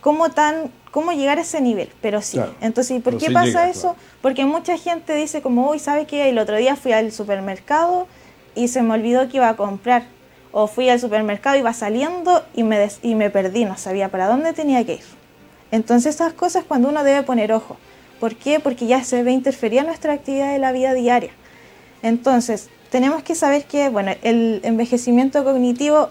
como 0.02 0.30
tan, 0.32 0.72
cómo 0.92 1.12
llegar 1.14 1.38
a 1.38 1.42
ese 1.42 1.62
nivel, 1.62 1.90
pero 2.02 2.22
sí. 2.22 2.38
Claro, 2.38 2.54
Entonces, 2.62 2.98
¿y 2.98 3.00
por 3.00 3.18
qué 3.18 3.28
sí 3.28 3.34
pasa 3.34 3.48
llega, 3.48 3.70
eso? 3.70 3.96
Porque 4.22 4.46
mucha 4.46 4.78
gente 4.78 5.14
dice 5.16 5.42
como, 5.42 5.70
uy, 5.70 5.80
¿sabe 5.80 6.06
qué? 6.06 6.30
El 6.30 6.38
otro 6.40 6.58
día 6.58 6.76
fui 6.76 6.92
al 6.92 7.12
supermercado 7.12 8.08
y 8.56 8.68
se 8.68 8.82
me 8.82 8.94
olvidó 8.96 9.30
que 9.30 9.38
iba 9.38 9.50
a 9.50 9.56
comprar. 9.56 10.04
O 10.52 10.68
fui 10.68 10.90
al 10.90 11.00
supermercado, 11.00 11.56
iba 11.56 11.72
saliendo 11.72 12.44
y 12.54 12.64
me, 12.64 12.78
des- 12.78 13.00
y 13.02 13.16
me 13.16 13.30
perdí, 13.30 13.64
no 13.64 13.78
sabía 13.78 14.10
para 14.10 14.28
dónde 14.28 14.52
tenía 14.52 14.84
que 14.86 14.96
ir. 14.96 15.04
Entonces 15.72 16.16
esas 16.16 16.34
cosas 16.34 16.66
cuando 16.68 16.90
uno 16.90 17.04
debe 17.06 17.24
poner 17.24 17.54
ojo. 17.54 17.78
¿Por 18.20 18.36
qué? 18.36 18.60
Porque 18.60 18.86
ya 18.86 19.04
se 19.04 19.24
ve 19.24 19.32
interferir 19.32 19.86
nuestra 19.86 20.12
actividad 20.14 20.52
de 20.52 20.60
la 20.60 20.74
vida 20.74 20.94
diaria. 20.94 21.32
Entonces, 22.04 22.70
tenemos 22.90 23.24
que 23.24 23.36
saber 23.36 23.64
que, 23.66 23.90
bueno, 23.90 24.12
el 24.24 24.60
envejecimiento 24.64 25.44
cognitivo, 25.44 26.10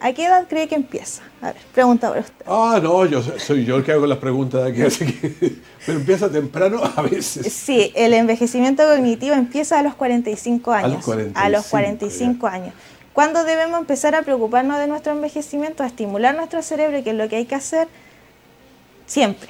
¿a 0.00 0.12
qué 0.12 0.26
edad 0.26 0.46
cree 0.48 0.68
que 0.68 0.74
empieza? 0.74 1.22
A 1.40 1.46
ver, 1.46 1.56
pregunta 1.74 2.08
por 2.08 2.18
usted. 2.18 2.44
Ah, 2.46 2.78
no, 2.82 3.04
yo 3.06 3.22
soy- 3.22 3.64
yo 3.64 3.76
el 3.76 3.84
que 3.84 3.92
hago 3.92 4.06
las 4.06 4.18
preguntas 4.18 4.64
de 4.64 4.70
aquí, 4.70 4.82
así 4.82 5.06
que. 5.06 5.54
Pero 5.86 5.98
empieza 5.98 6.30
temprano 6.30 6.80
a 6.96 7.02
veces. 7.02 7.52
Sí, 7.52 7.92
el 7.94 8.12
envejecimiento 8.14 8.82
cognitivo 8.84 9.34
empieza 9.34 9.78
a 9.78 9.82
los 9.82 9.94
45 9.94 10.72
A 10.72 10.82
los 10.82 10.92
años. 10.92 11.04
45, 11.04 11.38
A 11.40 11.48
los 11.48 11.66
45 11.66 12.46
años. 12.46 12.74
¿Cuándo 13.12 13.44
debemos 13.44 13.78
empezar 13.80 14.14
a 14.14 14.22
preocuparnos 14.22 14.78
de 14.78 14.86
nuestro 14.86 15.12
envejecimiento, 15.12 15.82
a 15.82 15.86
estimular 15.86 16.34
nuestro 16.36 16.60
cerebro, 16.62 17.02
que 17.02 17.10
es 17.10 17.16
lo 17.16 17.28
que 17.28 17.36
hay 17.36 17.44
que 17.46 17.54
hacer 17.54 17.88
siempre? 19.06 19.48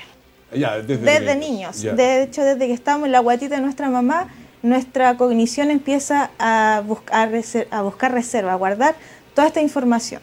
Ya, 0.54 0.76
desde, 0.76 0.98
Desde 0.98 1.34
niños, 1.36 1.82
ya. 1.82 1.92
De 1.92 2.22
hecho, 2.22 2.42
desde 2.44 2.66
que 2.68 2.72
estamos 2.72 3.06
en 3.06 3.12
la 3.12 3.18
guatita 3.20 3.56
de 3.56 3.62
nuestra 3.62 3.90
mamá, 3.90 4.28
nuestra 4.62 5.16
cognición 5.16 5.70
empieza 5.70 6.30
a 6.38 6.82
buscar, 6.86 7.30
a 7.70 7.82
buscar 7.82 8.12
reserva, 8.12 8.52
a 8.52 8.56
guardar 8.56 8.94
toda 9.34 9.48
esta 9.48 9.60
información. 9.60 10.22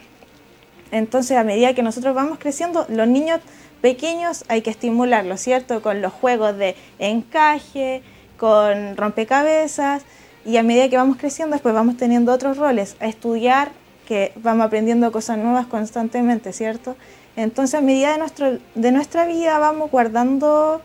Entonces, 0.94 1.36
a 1.36 1.44
medida 1.44 1.74
que 1.74 1.82
nosotros 1.82 2.14
vamos 2.14 2.38
creciendo, 2.38 2.86
los 2.88 3.08
niños 3.08 3.42
pequeños 3.82 4.46
hay 4.48 4.62
que 4.62 4.70
estimularlos, 4.70 5.42
¿cierto? 5.42 5.82
Con 5.82 6.04
los 6.04 6.14
juegos 6.14 6.56
de 6.56 6.76
encaje, 7.00 8.04
con 8.38 8.96
rompecabezas, 8.96 10.04
y 10.46 10.58
a 10.58 10.64
medida 10.64 10.90
que 10.90 10.98
vamos 10.98 11.18
creciendo, 11.18 11.56
después 11.56 11.74
vamos 11.74 11.98
teniendo 11.98 12.32
otros 12.32 12.58
roles, 12.58 12.96
a 13.00 13.08
estudiar, 13.08 13.72
que 14.08 14.34
vamos 14.36 14.68
aprendiendo 14.68 15.12
cosas 15.12 15.40
nuevas 15.40 15.66
constantemente, 15.66 16.54
¿cierto? 16.54 16.96
Entonces, 17.36 17.74
a 17.74 17.82
medida 17.82 18.12
de, 18.12 18.20
nuestro, 18.20 18.60
de 18.76 18.92
nuestra 18.92 19.26
vida 19.26 19.58
vamos 19.58 19.90
guardando, 19.90 20.84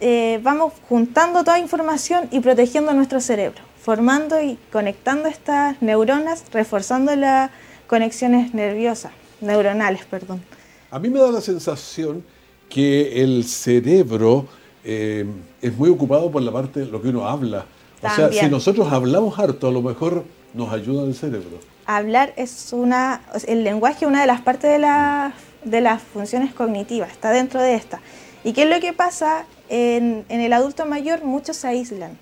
eh, 0.00 0.40
vamos 0.42 0.72
juntando 0.88 1.44
toda 1.44 1.58
información 1.58 2.26
y 2.30 2.40
protegiendo 2.40 2.94
nuestro 2.94 3.20
cerebro, 3.20 3.60
formando 3.82 4.40
y 4.40 4.58
conectando 4.72 5.28
estas 5.28 5.82
neuronas, 5.82 6.44
reforzando 6.50 7.14
las 7.16 7.50
conexiones 7.86 8.54
nerviosas, 8.54 9.12
neuronales, 9.42 10.04
perdón. 10.04 10.42
A 10.90 10.98
mí 10.98 11.08
me 11.08 11.18
da 11.20 11.30
la 11.30 11.40
sensación 11.40 12.24
que 12.68 13.22
el 13.22 13.44
cerebro 13.44 14.46
eh, 14.84 15.26
es 15.60 15.76
muy 15.76 15.90
ocupado 15.90 16.30
por 16.30 16.42
la 16.42 16.52
parte 16.52 16.80
de 16.80 16.86
lo 16.86 17.00
que 17.02 17.08
uno 17.08 17.26
habla. 17.28 17.66
O 18.02 18.08
sea, 18.08 18.32
si 18.32 18.48
nosotros 18.48 18.92
hablamos 18.92 19.38
harto, 19.38 19.68
a 19.68 19.70
lo 19.70 19.82
mejor 19.82 20.24
nos 20.54 20.72
ayuda 20.72 21.04
el 21.06 21.14
cerebro. 21.14 21.58
Hablar 21.86 22.32
es 22.36 22.72
una, 22.72 23.22
el 23.46 23.64
lenguaje 23.64 24.04
es 24.04 24.08
una 24.08 24.20
de 24.22 24.26
las 24.26 24.40
partes 24.40 24.70
de, 24.70 24.78
la- 24.78 25.32
de 25.64 25.80
las 25.80 26.02
funciones 26.02 26.52
cognitivas, 26.52 27.10
está 27.10 27.30
dentro 27.30 27.60
de 27.60 27.74
esta. 27.74 28.00
¿Y 28.44 28.52
qué 28.52 28.64
es 28.64 28.70
lo 28.70 28.80
que 28.80 28.92
pasa? 28.92 29.44
En, 29.68 30.24
en 30.28 30.40
el 30.40 30.52
adulto 30.52 30.84
mayor 30.84 31.24
muchos 31.24 31.56
se 31.56 31.68
aíslan, 31.68 32.18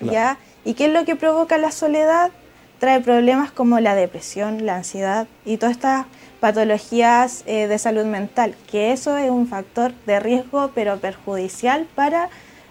¿ya? 0.00 0.38
¿Y 0.64 0.74
qué 0.74 0.86
es 0.86 0.92
lo 0.92 1.04
que 1.04 1.16
provoca 1.16 1.56
la 1.58 1.70
soledad? 1.70 2.30
Trae 2.80 3.00
problemas 3.00 3.52
como 3.52 3.78
la 3.80 3.94
depresión, 3.94 4.66
la 4.66 4.76
ansiedad 4.76 5.26
y 5.46 5.56
todas 5.56 5.76
estas 5.76 6.06
patologías 6.42 7.44
eh, 7.46 7.68
de 7.68 7.78
salud 7.78 8.04
mental, 8.04 8.56
que 8.70 8.92
eso 8.92 9.16
es 9.16 9.30
un 9.30 9.46
factor 9.46 9.92
de 10.06 10.18
riesgo 10.18 10.72
pero 10.74 10.96
perjudicial 10.98 11.86
para 11.94 12.28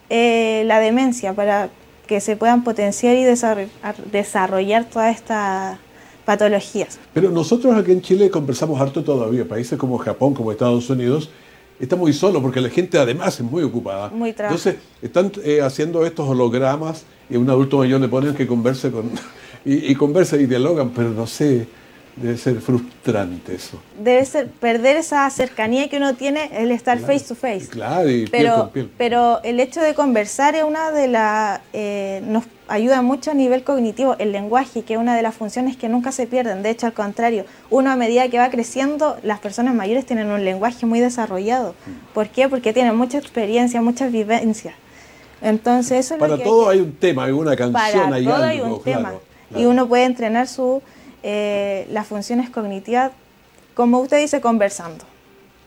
eh, 0.10 0.64
la 0.66 0.80
demencia, 0.82 1.32
para 1.34 1.70
que 2.06 2.20
se 2.20 2.36
puedan 2.36 2.66
potenciar 2.66 3.16
y 3.16 3.24
desarroll- 3.24 3.70
desarrollar 4.12 4.84
todas 4.86 5.16
estas 5.16 5.78
patologías. 6.26 7.00
Pero 7.14 7.32
nosotros 7.32 7.74
aquí 7.76 7.94
en 7.94 8.02
Chile 8.02 8.30
conversamos 8.30 8.80
harto 8.82 9.04
todavía. 9.06 9.48
Países 9.48 9.80
como 9.80 9.98
Japón, 9.98 10.34
como 10.34 10.52
Estados 10.52 10.90
Unidos, 10.90 11.30
está 11.80 11.96
muy 11.96 12.12
solo 12.12 12.42
porque 12.42 12.60
la 12.60 12.70
gente 12.70 13.00
además 13.00 13.40
es 13.40 13.46
muy 13.46 13.64
ocupada. 13.64 14.10
Muy. 14.10 14.32
Entonces, 14.32 14.76
están 15.02 15.32
eh, 15.46 15.62
haciendo 15.62 16.06
estos 16.06 16.28
hologramas 16.28 17.06
y 17.30 17.36
a 17.36 17.40
un 17.40 17.50
adulto 17.50 17.78
mayor 17.78 18.02
le 18.02 18.10
ponen 18.10 18.36
que 18.36 18.46
converse 18.46 18.92
con... 18.92 19.10
Y, 19.64 19.92
y 19.92 19.96
conversa 19.96 20.38
y 20.38 20.48
dialogan, 20.48 20.90
pero 20.90 21.12
no 21.12 21.28
sé, 21.28 21.68
debe 22.16 22.38
ser 22.38 22.60
frustrante 22.62 23.56
eso. 23.56 23.82
Debe 24.02 24.26
ser 24.26 24.48
perder 24.48 24.98
esa 24.98 25.30
cercanía 25.30 25.90
que 25.90 25.98
uno 25.98 26.16
tiene, 26.16 26.50
el 26.54 26.72
estar 26.72 26.98
Claro. 26.98 27.14
face 27.14 27.28
to 27.28 27.36
face. 27.36 27.68
Claro, 27.68 28.10
y 28.10 28.28
piel 28.28 28.30
Pero, 28.32 28.56
con 28.58 28.70
piel. 28.70 28.90
pero 28.98 29.42
el 29.44 29.60
hecho 29.60 29.82
de 29.82 29.94
conversar 29.94 30.56
es 30.56 30.64
una 30.64 30.92
de 30.92 31.08
las 31.08 31.62
eh, 31.74 32.22
nos 32.28 32.44
ayuda 32.68 33.02
mucho 33.02 33.32
a 33.32 33.34
nivel 33.34 33.64
cognitivo, 33.64 34.16
el 34.18 34.32
lenguaje, 34.32 34.84
que 34.84 34.94
es 34.94 35.00
una 35.00 35.16
de 35.16 35.22
las 35.22 35.36
funciones 35.36 35.76
que 35.76 35.90
nunca 35.90 36.12
se 36.14 36.26
pierden. 36.28 36.64
De 36.64 36.70
hecho, 36.70 36.86
al 36.86 36.94
contrario, 36.94 37.46
uno 37.70 37.92
a 37.92 37.96
medida 37.98 38.30
que 38.30 38.38
va 38.38 38.50
creciendo, 38.50 39.18
las 39.24 39.40
personas 39.40 39.76
mayores 39.76 40.06
tienen 40.06 40.28
un 40.28 40.46
lenguaje 40.46 40.86
muy 40.86 41.00
desarrollado. 41.02 41.76
¿Por 42.14 42.30
qué? 42.30 42.48
Porque 42.48 42.72
tienen 42.72 42.96
mucha 42.96 43.18
experiencia, 43.18 43.82
muchas 43.82 44.12
vivencias. 44.12 44.74
Entonces, 45.42 46.06
eso 46.06 46.14
es 46.14 46.20
Para 46.20 46.34
lo 46.34 46.38
que 46.38 46.44
todo 46.44 46.70
hay, 46.70 46.78
hay 46.80 46.84
un 46.86 46.94
tema, 46.94 47.24
hay 47.26 47.32
una 47.32 47.56
canción, 47.56 47.74
para 47.74 48.16
hay 48.16 48.24
todo 48.26 48.36
algo. 48.36 48.46
hay 48.48 48.60
un 48.62 48.80
claro, 48.80 48.82
tema. 48.84 49.14
Y 49.60 49.66
uno 49.66 49.88
puede 49.88 50.06
entrenar 50.06 50.48
su, 50.48 50.82
eh, 51.24 51.88
las 51.92 52.08
funciones 52.08 52.50
cognitivas, 52.50 53.12
como 53.74 54.00
usted 54.00 54.20
dice, 54.20 54.42
conversando. 54.42 55.06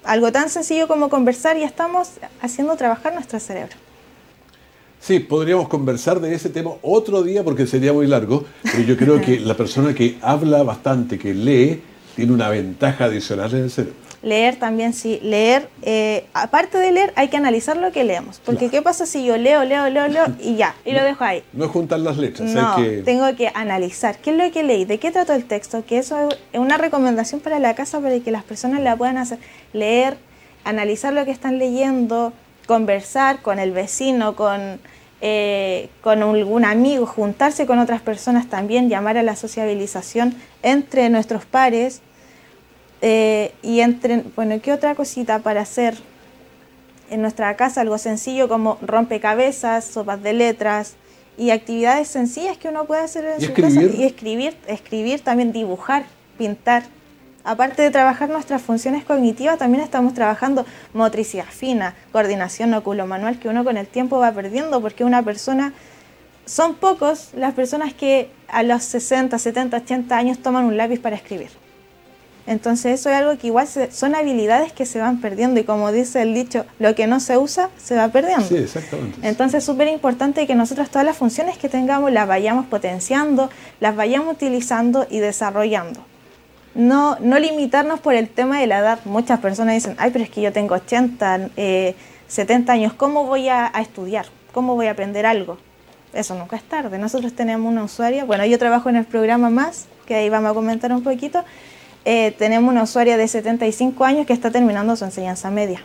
Algo 0.04 0.30
tan 0.32 0.50
sencillo 0.50 0.86
como 0.86 1.08
conversar 1.08 1.56
y 1.56 1.62
estamos 1.62 2.10
haciendo 2.40 2.76
trabajar 2.76 3.14
nuestro 3.14 3.40
cerebro. 3.40 3.74
Sí, 5.00 5.20
podríamos 5.20 5.68
conversar 5.68 6.20
de 6.20 6.34
ese 6.34 6.48
tema 6.48 6.72
otro 6.82 7.22
día 7.22 7.44
porque 7.44 7.66
sería 7.66 7.92
muy 7.92 8.06
largo, 8.06 8.44
pero 8.62 8.82
yo 8.82 8.96
creo 8.96 9.20
que 9.20 9.38
la 9.40 9.54
persona 9.54 9.94
que 9.94 10.18
habla 10.22 10.62
bastante, 10.62 11.18
que 11.18 11.34
lee, 11.34 11.82
tiene 12.16 12.32
una 12.32 12.48
ventaja 12.48 13.04
adicional 13.04 13.50
en 13.52 13.64
el 13.64 13.70
cerebro. 13.70 14.03
Leer 14.24 14.56
también, 14.56 14.94
sí. 14.94 15.20
Leer, 15.22 15.68
eh, 15.82 16.24
aparte 16.32 16.78
de 16.78 16.90
leer, 16.92 17.12
hay 17.14 17.28
que 17.28 17.36
analizar 17.36 17.76
lo 17.76 17.92
que 17.92 18.04
leemos. 18.04 18.40
Porque 18.42 18.70
¿qué 18.70 18.80
pasa 18.80 19.04
si 19.04 19.22
yo 19.22 19.36
leo, 19.36 19.64
leo, 19.64 19.90
leo, 19.90 20.08
leo 20.08 20.24
y 20.40 20.56
ya, 20.56 20.74
y 20.86 20.92
lo 20.92 21.04
dejo 21.04 21.22
ahí? 21.24 21.44
No 21.52 21.68
juntar 21.68 22.00
las 22.00 22.16
letras, 22.16 22.50
No, 22.50 22.74
hay 22.74 22.82
que... 22.82 23.02
tengo 23.02 23.36
que 23.36 23.50
analizar 23.54 24.16
qué 24.16 24.30
es 24.30 24.36
lo 24.38 24.50
que 24.50 24.62
leí, 24.62 24.86
de 24.86 24.98
qué 24.98 25.10
trató 25.10 25.34
el 25.34 25.44
texto, 25.44 25.84
que 25.84 25.98
eso 25.98 26.30
es 26.52 26.58
una 26.58 26.78
recomendación 26.78 27.42
para 27.42 27.58
la 27.58 27.74
casa 27.74 28.00
para 28.00 28.18
que 28.18 28.30
las 28.30 28.44
personas 28.44 28.80
la 28.80 28.96
puedan 28.96 29.18
hacer. 29.18 29.38
Leer, 29.74 30.16
analizar 30.64 31.12
lo 31.12 31.26
que 31.26 31.30
están 31.30 31.58
leyendo, 31.58 32.32
conversar 32.66 33.42
con 33.42 33.58
el 33.58 33.72
vecino, 33.72 34.36
con, 34.36 34.80
eh, 35.20 35.90
con 36.00 36.22
algún 36.22 36.64
amigo, 36.64 37.04
juntarse 37.04 37.66
con 37.66 37.78
otras 37.78 38.00
personas 38.00 38.48
también, 38.48 38.88
llamar 38.88 39.18
a 39.18 39.22
la 39.22 39.36
sociabilización 39.36 40.34
entre 40.62 41.10
nuestros 41.10 41.44
pares. 41.44 42.00
Eh, 43.06 43.52
y 43.62 43.80
entre, 43.80 44.24
bueno, 44.34 44.58
¿qué 44.62 44.72
otra 44.72 44.94
cosita 44.94 45.40
para 45.40 45.60
hacer 45.60 45.94
en 47.10 47.20
nuestra 47.20 47.54
casa? 47.54 47.82
Algo 47.82 47.98
sencillo 47.98 48.48
como 48.48 48.78
rompecabezas, 48.80 49.84
sopas 49.84 50.22
de 50.22 50.32
letras 50.32 50.94
y 51.36 51.50
actividades 51.50 52.08
sencillas 52.08 52.56
que 52.56 52.68
uno 52.68 52.86
puede 52.86 53.02
hacer 53.02 53.26
en 53.26 53.42
¿Y 53.42 53.44
su 53.44 53.50
escribir? 53.52 53.74
casa. 53.90 53.96
Y 53.98 54.04
escribir, 54.04 54.56
escribir, 54.66 55.20
también 55.20 55.52
dibujar, 55.52 56.04
pintar. 56.38 56.84
Aparte 57.44 57.82
de 57.82 57.90
trabajar 57.90 58.30
nuestras 58.30 58.62
funciones 58.62 59.04
cognitivas, 59.04 59.58
también 59.58 59.84
estamos 59.84 60.14
trabajando 60.14 60.64
motricidad 60.94 61.44
fina, 61.44 61.94
coordinación 62.10 62.72
oculomanual, 62.72 63.38
que 63.38 63.50
uno 63.50 63.64
con 63.64 63.76
el 63.76 63.86
tiempo 63.86 64.18
va 64.18 64.32
perdiendo, 64.32 64.80
porque 64.80 65.04
una 65.04 65.22
persona, 65.22 65.74
son 66.46 66.76
pocos 66.76 67.32
las 67.36 67.52
personas 67.52 67.92
que 67.92 68.30
a 68.48 68.62
los 68.62 68.82
60, 68.82 69.38
70, 69.38 69.76
80 69.76 70.16
años 70.16 70.38
toman 70.38 70.64
un 70.64 70.78
lápiz 70.78 71.00
para 71.00 71.16
escribir. 71.16 71.50
Entonces 72.46 73.00
eso 73.00 73.08
es 73.08 73.16
algo 73.16 73.38
que 73.38 73.46
igual 73.46 73.66
se- 73.66 73.90
son 73.90 74.14
habilidades 74.14 74.72
que 74.72 74.84
se 74.84 75.00
van 75.00 75.20
perdiendo 75.20 75.60
y 75.60 75.64
como 75.64 75.90
dice 75.92 76.20
el 76.20 76.34
dicho, 76.34 76.66
lo 76.78 76.94
que 76.94 77.06
no 77.06 77.18
se 77.20 77.38
usa 77.38 77.70
se 77.78 77.96
va 77.96 78.08
perdiendo. 78.08 78.46
Sí, 78.46 78.56
exactamente. 78.56 79.18
Entonces 79.26 79.58
es 79.58 79.64
súper 79.64 79.88
importante 79.88 80.46
que 80.46 80.54
nosotros 80.54 80.90
todas 80.90 81.06
las 81.06 81.16
funciones 81.16 81.56
que 81.56 81.68
tengamos 81.70 82.12
las 82.12 82.28
vayamos 82.28 82.66
potenciando, 82.66 83.48
las 83.80 83.96
vayamos 83.96 84.34
utilizando 84.34 85.06
y 85.08 85.20
desarrollando. 85.20 86.04
No, 86.74 87.16
no 87.20 87.38
limitarnos 87.38 88.00
por 88.00 88.14
el 88.14 88.28
tema 88.28 88.58
de 88.60 88.66
la 88.66 88.78
edad. 88.80 88.98
Muchas 89.04 89.38
personas 89.40 89.74
dicen, 89.74 89.94
ay, 89.98 90.10
pero 90.10 90.24
es 90.24 90.30
que 90.30 90.40
yo 90.42 90.52
tengo 90.52 90.74
80, 90.74 91.50
eh, 91.56 91.94
70 92.26 92.72
años, 92.72 92.92
¿cómo 92.92 93.24
voy 93.26 93.48
a, 93.48 93.70
a 93.72 93.80
estudiar? 93.80 94.26
¿Cómo 94.52 94.74
voy 94.74 94.88
a 94.88 94.90
aprender 94.90 95.24
algo? 95.24 95.56
Eso 96.12 96.34
nunca 96.34 96.56
es 96.56 96.62
tarde. 96.64 96.98
Nosotros 96.98 97.32
tenemos 97.32 97.70
una 97.70 97.84
usuaria, 97.84 98.24
bueno, 98.24 98.44
yo 98.44 98.58
trabajo 98.58 98.88
en 98.88 98.96
el 98.96 99.04
programa 99.04 99.50
Más, 99.50 99.86
que 100.06 100.14
ahí 100.16 100.28
vamos 100.28 100.50
a 100.50 100.54
comentar 100.54 100.92
un 100.92 101.02
poquito. 101.02 101.44
Eh, 102.04 102.34
tenemos 102.38 102.70
una 102.70 102.82
usuaria 102.82 103.16
de 103.16 103.26
75 103.26 104.04
años 104.04 104.26
que 104.26 104.32
está 104.32 104.50
terminando 104.50 104.94
su 104.96 105.04
enseñanza 105.04 105.50
media. 105.50 105.82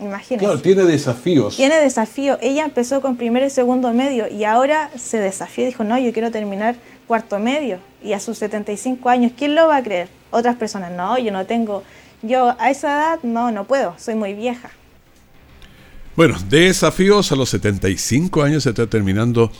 Imagínense. 0.00 0.44
Claro, 0.44 0.60
tiene 0.60 0.84
desafíos. 0.84 1.56
Tiene 1.56 1.76
desafío. 1.76 2.38
Ella 2.40 2.64
empezó 2.64 3.00
con 3.00 3.16
primero 3.16 3.46
y 3.46 3.50
segundo 3.50 3.92
medio 3.92 4.28
y 4.28 4.44
ahora 4.44 4.90
se 4.96 5.18
desafió. 5.18 5.64
Dijo, 5.66 5.84
no, 5.84 5.98
yo 5.98 6.12
quiero 6.12 6.30
terminar 6.30 6.76
cuarto 7.06 7.38
medio. 7.38 7.78
Y 8.02 8.12
a 8.12 8.20
sus 8.20 8.38
75 8.38 9.08
años, 9.08 9.32
¿quién 9.36 9.54
lo 9.54 9.66
va 9.66 9.76
a 9.76 9.82
creer? 9.82 10.08
Otras 10.30 10.56
personas, 10.56 10.92
no, 10.92 11.18
yo 11.18 11.32
no 11.32 11.44
tengo, 11.44 11.82
yo 12.22 12.54
a 12.58 12.70
esa 12.70 12.88
edad 12.88 13.18
no, 13.22 13.50
no 13.50 13.64
puedo, 13.64 13.94
soy 13.98 14.14
muy 14.14 14.32
vieja. 14.32 14.70
Bueno, 16.16 16.36
desafíos 16.48 17.32
a 17.32 17.36
los 17.36 17.50
75 17.50 18.42
años 18.42 18.62
se 18.62 18.70
está 18.70 18.86
terminando 18.86 19.50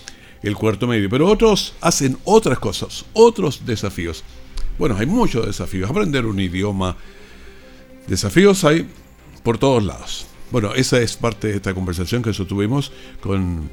el 0.42 0.56
cuarto 0.56 0.86
medio, 0.86 1.10
pero 1.10 1.26
otros 1.26 1.74
hacen 1.80 2.16
otras 2.24 2.58
cosas, 2.58 3.04
otros 3.12 3.66
desafíos. 3.66 4.24
Bueno, 4.80 4.96
hay 4.98 5.04
muchos 5.04 5.44
desafíos, 5.44 5.90
aprender 5.90 6.24
un 6.24 6.40
idioma, 6.40 6.96
desafíos 8.06 8.64
hay 8.64 8.88
por 9.42 9.58
todos 9.58 9.84
lados. 9.84 10.26
Bueno, 10.50 10.72
esa 10.74 10.98
es 11.02 11.18
parte 11.18 11.48
de 11.48 11.56
esta 11.56 11.74
conversación 11.74 12.22
que 12.22 12.32
sostuvimos 12.32 12.90
con, 13.20 13.68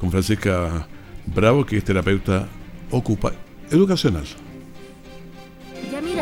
con 0.00 0.10
Francisca 0.10 0.88
Bravo, 1.24 1.64
que 1.64 1.76
es 1.76 1.84
terapeuta 1.84 2.48
ocupa 2.90 3.30
educacional. 3.70 4.24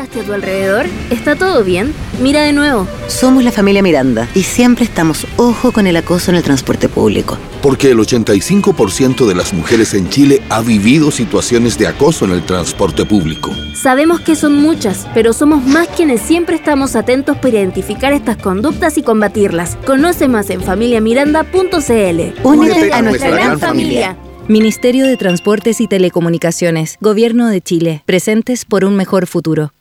¿Ya 0.09 0.15
miraste 0.15 0.19
a 0.19 0.23
tu 0.23 0.33
alrededor? 0.33 0.85
¿Está 1.09 1.35
todo 1.35 1.63
bien? 1.63 1.93
Mira 2.21 2.43
de 2.43 2.53
nuevo. 2.53 2.87
Somos 3.07 3.43
la 3.43 3.51
familia 3.51 3.81
Miranda 3.81 4.27
y 4.33 4.43
siempre 4.43 4.85
estamos 4.85 5.25
ojo 5.37 5.71
con 5.71 5.87
el 5.87 5.97
acoso 5.97 6.31
en 6.31 6.37
el 6.37 6.43
transporte 6.43 6.89
público. 6.89 7.37
Porque 7.61 7.91
el 7.91 7.97
85% 7.97 9.27
de 9.27 9.35
las 9.35 9.53
mujeres 9.53 9.93
en 9.93 10.09
Chile 10.09 10.41
ha 10.49 10.61
vivido 10.61 11.11
situaciones 11.11 11.77
de 11.77 11.87
acoso 11.87 12.25
en 12.25 12.31
el 12.31 12.43
transporte 12.43 13.05
público. 13.05 13.51
Sabemos 13.75 14.21
que 14.21 14.35
son 14.35 14.55
muchas, 14.61 15.07
pero 15.13 15.33
somos 15.33 15.63
más 15.65 15.87
quienes 15.89 16.21
siempre 16.21 16.55
estamos 16.55 16.95
atentos 16.95 17.37
para 17.37 17.49
identificar 17.49 18.13
estas 18.13 18.37
conductas 18.37 18.97
y 18.97 19.03
combatirlas. 19.03 19.77
Conoce 19.85 20.27
más 20.27 20.49
en 20.49 20.61
familiamiranda.cl. 20.61 22.43
Únete 22.43 22.93
a 22.93 23.01
nuestra 23.01 23.29
gran 23.29 23.59
familia. 23.59 24.17
Ministerio 24.47 25.05
de 25.05 25.15
Transportes 25.15 25.79
y 25.79 25.87
Telecomunicaciones, 25.87 26.97
Gobierno 27.01 27.49
de 27.49 27.61
Chile, 27.61 28.01
presentes 28.07 28.65
por 28.65 28.83
un 28.83 28.95
mejor 28.95 29.27
futuro. 29.27 29.73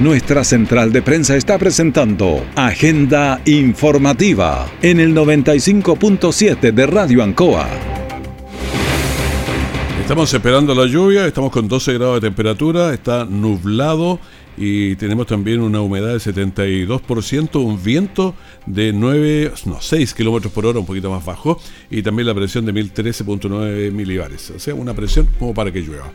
Nuestra 0.00 0.42
central 0.42 0.92
de 0.92 1.02
prensa 1.02 1.36
está 1.36 1.56
presentando 1.56 2.44
Agenda 2.56 3.40
Informativa 3.44 4.66
en 4.82 4.98
el 4.98 5.14
95.7 5.14 6.72
de 6.72 6.86
Radio 6.86 7.22
Ancoa. 7.22 7.68
Estamos 10.00 10.34
esperando 10.34 10.74
la 10.74 10.86
lluvia, 10.86 11.24
estamos 11.26 11.52
con 11.52 11.68
12 11.68 11.94
grados 11.94 12.20
de 12.20 12.28
temperatura, 12.28 12.92
está 12.92 13.24
nublado 13.24 14.18
y 14.56 14.96
tenemos 14.96 15.28
también 15.28 15.60
una 15.60 15.80
humedad 15.80 16.08
del 16.08 16.20
72%, 16.20 17.64
un 17.64 17.80
viento 17.80 18.34
de 18.66 18.92
9, 18.92 19.52
no, 19.66 19.80
6 19.80 20.12
kilómetros 20.12 20.52
por 20.52 20.66
hora, 20.66 20.80
un 20.80 20.86
poquito 20.86 21.08
más 21.08 21.24
bajo, 21.24 21.60
y 21.88 22.02
también 22.02 22.26
la 22.26 22.34
presión 22.34 22.66
de 22.66 22.74
1013.9 22.74 23.92
milibares, 23.92 24.50
o 24.50 24.58
sea, 24.58 24.74
una 24.74 24.92
presión 24.92 25.28
como 25.38 25.54
para 25.54 25.70
que 25.70 25.80
llueva. 25.80 26.10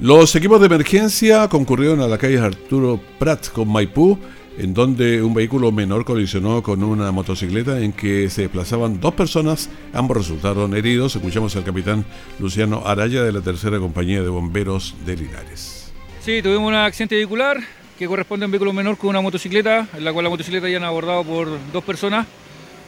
Los 0.00 0.34
equipos 0.34 0.58
de 0.58 0.66
emergencia 0.66 1.48
concurrieron 1.48 2.00
a 2.00 2.08
la 2.08 2.18
calle 2.18 2.38
Arturo 2.38 3.00
Prat 3.20 3.48
con 3.50 3.68
Maipú, 3.68 4.18
en 4.58 4.74
donde 4.74 5.22
un 5.22 5.34
vehículo 5.34 5.70
menor 5.70 6.04
colisionó 6.04 6.64
con 6.64 6.82
una 6.82 7.12
motocicleta 7.12 7.78
en 7.78 7.92
que 7.92 8.28
se 8.28 8.42
desplazaban 8.42 9.00
dos 9.00 9.14
personas, 9.14 9.70
ambos 9.92 10.16
resultaron 10.16 10.76
heridos. 10.76 11.14
Escuchamos 11.14 11.54
al 11.54 11.62
capitán 11.62 12.04
Luciano 12.40 12.82
Araya 12.84 13.22
de 13.22 13.30
la 13.30 13.40
tercera 13.40 13.78
compañía 13.78 14.20
de 14.20 14.28
bomberos 14.28 14.96
de 15.06 15.16
Linares. 15.16 15.92
Sí, 16.20 16.42
tuvimos 16.42 16.66
un 16.66 16.74
accidente 16.74 17.14
vehicular 17.14 17.60
que 17.96 18.08
corresponde 18.08 18.44
a 18.44 18.46
un 18.46 18.52
vehículo 18.52 18.72
menor 18.72 18.98
con 18.98 19.10
una 19.10 19.20
motocicleta, 19.20 19.86
en 19.96 20.04
la 20.04 20.12
cual 20.12 20.24
la 20.24 20.30
motocicleta 20.30 20.68
ya 20.68 20.78
han 20.78 20.84
abordado 20.84 21.22
por 21.22 21.48
dos 21.72 21.84
personas, 21.84 22.26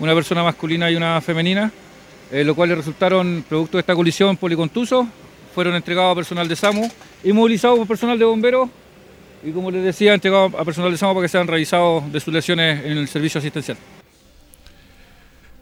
una 0.01 0.13
persona 0.13 0.43
masculina 0.43 0.91
y 0.91 0.97
una 0.97 1.21
femenina, 1.21 1.71
eh, 2.33 2.43
lo 2.43 2.57
cual 2.57 2.71
resultaron, 2.71 3.45
producto 3.49 3.77
de 3.77 3.83
esta 3.83 3.95
colisión, 3.95 4.37
policontusos, 4.37 5.07
fueron 5.57 5.75
entregados 5.75 6.13
a 6.13 6.15
personal 6.15 6.47
de 6.47 6.55
SAMU 6.55 6.87
y 7.25 7.33
movilizados 7.33 7.79
por 7.79 7.89
personal 7.89 8.19
de 8.19 8.27
bomberos 8.27 8.69
y 9.43 9.53
como 9.53 9.71
les 9.71 9.83
decía, 9.83 10.13
entregados 10.13 10.53
a 10.53 10.63
personal 10.67 10.93
de 10.93 10.99
SAMU 10.99 11.15
para 11.15 11.25
que 11.25 11.31
sean 11.31 11.47
revisados 11.47 12.13
de 12.13 12.21
sus 12.21 12.35
lesiones 12.35 12.85
en 12.85 12.99
el 12.99 13.09
servicio 13.09 13.39
asistencial. 13.39 13.79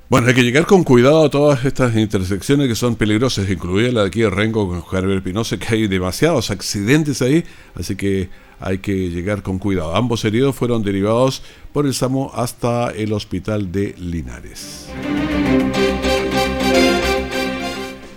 Bueno, 0.09 0.27
hay 0.27 0.35
que 0.35 0.43
llegar 0.43 0.67
con 0.67 0.83
cuidado 0.83 1.25
a 1.25 1.31
todas 1.31 1.65
estas 1.65 1.97
intersecciones 1.97 2.67
que 2.67 2.75
son 2.75 2.97
peligrosas, 2.97 3.49
incluida 3.49 3.93
la 3.93 4.01
de 4.01 4.09
aquí 4.09 4.23
de 4.23 4.31
Rengo 4.31 4.69
con 4.69 4.83
Javier 4.83 5.23
Pinoza, 5.23 5.59
que 5.59 5.75
hay 5.77 5.87
demasiados 5.87 6.51
accidentes 6.51 7.23
ahí, 7.23 7.45
así 7.77 7.95
que 7.95 8.31
hay 8.59 8.79
que 8.79 9.11
llegar 9.11 9.43
con 9.43 9.61
cuidado. 9.61 9.95
Ambos 9.95 10.25
heridos 10.25 10.57
fueron 10.57 10.83
derivados 10.83 11.41
por 11.73 11.87
el 11.87 11.95
SAMU 11.95 12.33
hasta 12.35 12.91
el 12.91 13.13
hospital 13.13 13.71
de 13.71 13.95
Linares. 13.97 14.89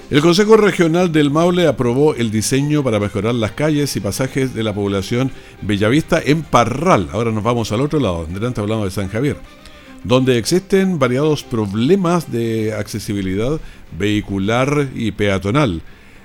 El 0.09 0.21
Consejo 0.21 0.55
Regional 0.55 1.11
del 1.11 1.31
Maule 1.31 1.67
aprobó 1.67 2.15
el 2.15 2.31
diseño 2.31 2.81
para 2.81 2.97
mejorar 2.97 3.35
las 3.35 3.51
calles 3.51 3.93
y 3.97 3.99
pasajes 3.99 4.53
de 4.53 4.63
la 4.63 4.73
población 4.73 5.31
Bellavista 5.61 6.21
en 6.25 6.43
Parral. 6.43 7.09
Ahora 7.11 7.31
nos 7.31 7.43
vamos 7.43 7.73
al 7.73 7.81
otro 7.81 7.99
lado, 7.99 8.25
delante 8.25 8.61
hablamos 8.61 8.85
de 8.85 8.91
San 8.91 9.09
Javier, 9.09 9.35
donde 10.05 10.37
existen 10.37 10.97
variados 10.97 11.43
problemas 11.43 12.31
de 12.31 12.73
accesibilidad 12.73 13.59
vehicular 13.99 14.87
y 14.95 15.11
peatonal, 15.11 15.81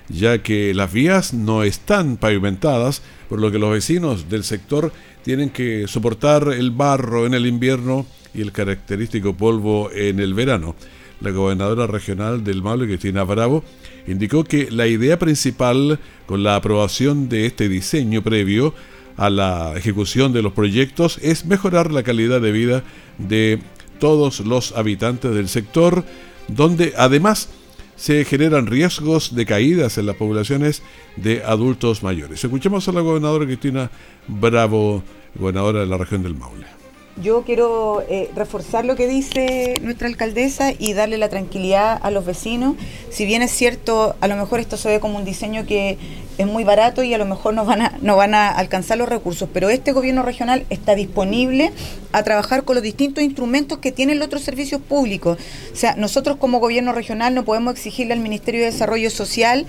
ya 0.09 0.39
que 0.45 0.73
las 0.75 0.93
vías 0.93 1.35
no 1.35 1.65
están 1.65 2.19
pavimentadas, 2.19 3.03
por 3.29 3.41
lo 3.41 3.51
que 3.51 3.59
los 3.59 3.73
vecinos 3.73 4.29
del 4.29 4.45
sector 4.45 4.93
tienen 5.25 5.51
que 5.51 5.89
soportar 5.89 6.53
el 6.57 6.71
barro 6.71 7.27
en 7.27 7.35
el 7.35 7.47
invierno 7.47 8.07
y 8.33 8.43
el 8.43 8.53
característico 8.53 9.37
polvo 9.37 9.91
en 9.91 10.21
el 10.21 10.35
verano. 10.35 10.77
La 11.23 11.31
gobernadora 11.31 11.87
regional 11.87 12.43
del 12.43 12.63
Maule, 12.63 12.87
Cristina 12.87 13.23
Bravo, 13.23 13.63
indicó 14.09 14.43
que 14.43 14.71
la 14.73 14.89
idea 14.89 15.21
principal 15.21 16.01
con 16.27 16.43
la 16.43 16.57
aprobación 16.57 17.29
de 17.29 17.47
este 17.47 17.69
diseño 17.69 18.23
previo 18.23 18.75
a 19.17 19.31
la 19.31 19.75
ejecución 19.77 20.33
de 20.33 20.43
los 20.43 20.53
proyectos 20.53 21.19
es 21.23 21.45
mejorar 21.45 21.93
la 21.93 22.03
calidad 22.03 22.41
de 22.41 22.51
vida 22.51 22.83
de 23.19 23.61
todos 24.01 24.41
los 24.41 24.73
habitantes 24.73 25.33
del 25.33 25.49
sector, 25.49 26.05
donde 26.49 26.93
además 26.97 27.51
se 27.95 28.25
generan 28.25 28.67
riesgos 28.67 29.37
de 29.37 29.47
caídas 29.47 29.99
en 29.99 30.07
las 30.07 30.17
poblaciones 30.17 30.83
de 31.15 31.45
adultos 31.45 32.03
mayores. 32.03 32.43
Escuchemos 32.43 32.89
a 32.89 32.93
la 32.93 33.01
gobernadora 33.01 33.47
Cristina 33.47 33.93
Bravo, 34.27 35.05
gobernadora 35.37 35.81
de 35.81 35.87
la 35.87 35.99
región 35.99 36.25
del 36.25 36.35
Maule. 36.35 36.82
Yo 37.21 37.43
quiero 37.43 38.03
eh, 38.09 38.31
reforzar 38.35 38.87
lo 38.87 38.97
que 38.97 39.07
dice 39.07 39.79
nuestra 39.83 40.09
alcaldesa 40.09 40.73
y 40.77 40.95
darle 40.95 41.19
la 41.19 41.29
tranquilidad 41.29 41.99
a 42.03 42.11
los 42.11 42.25
vecinos. 42.25 42.77
Si 43.11 43.27
bien 43.27 43.43
es 43.43 43.51
cierto, 43.51 44.17
a 44.21 44.29
lo 44.29 44.37
mejor 44.37 44.61
esto 44.61 44.79
se 44.79 44.89
ve 44.89 44.99
como 44.99 45.19
un 45.19 45.25
diseño 45.25 45.67
que 45.67 45.99
es 46.39 46.47
muy 46.47 46.65
barato 46.65 47.03
y 47.03 47.13
a 47.13 47.19
lo 47.19 47.27
mejor 47.27 47.53
no 47.53 47.67
van 47.67 47.83
a, 47.83 47.99
no 48.01 48.17
van 48.17 48.35
a 48.35 48.49
alcanzar 48.49 48.97
los 48.97 49.09
recursos, 49.09 49.49
pero 49.53 49.69
este 49.69 49.93
gobierno 49.93 50.23
regional 50.23 50.65
está 50.71 50.95
disponible 50.95 51.73
a 52.13 52.23
trabajar 52.23 52.65
con 52.65 52.77
los 52.77 52.83
distintos 52.83 53.23
instrumentos 53.23 53.79
que 53.79 53.93
tienen 53.93 54.19
los 54.19 54.27
otros 54.27 54.43
servicios 54.43 54.81
públicos. 54.81 55.39
O 55.73 55.77
sea, 55.77 55.95
nosotros 55.97 56.39
como 56.39 56.61
gobierno 56.61 56.93
regional 56.93 57.35
no 57.35 57.45
podemos 57.45 57.75
exigirle 57.75 58.15
al 58.15 58.21
Ministerio 58.21 58.61
de 58.61 58.67
Desarrollo 58.67 59.11
Social 59.11 59.67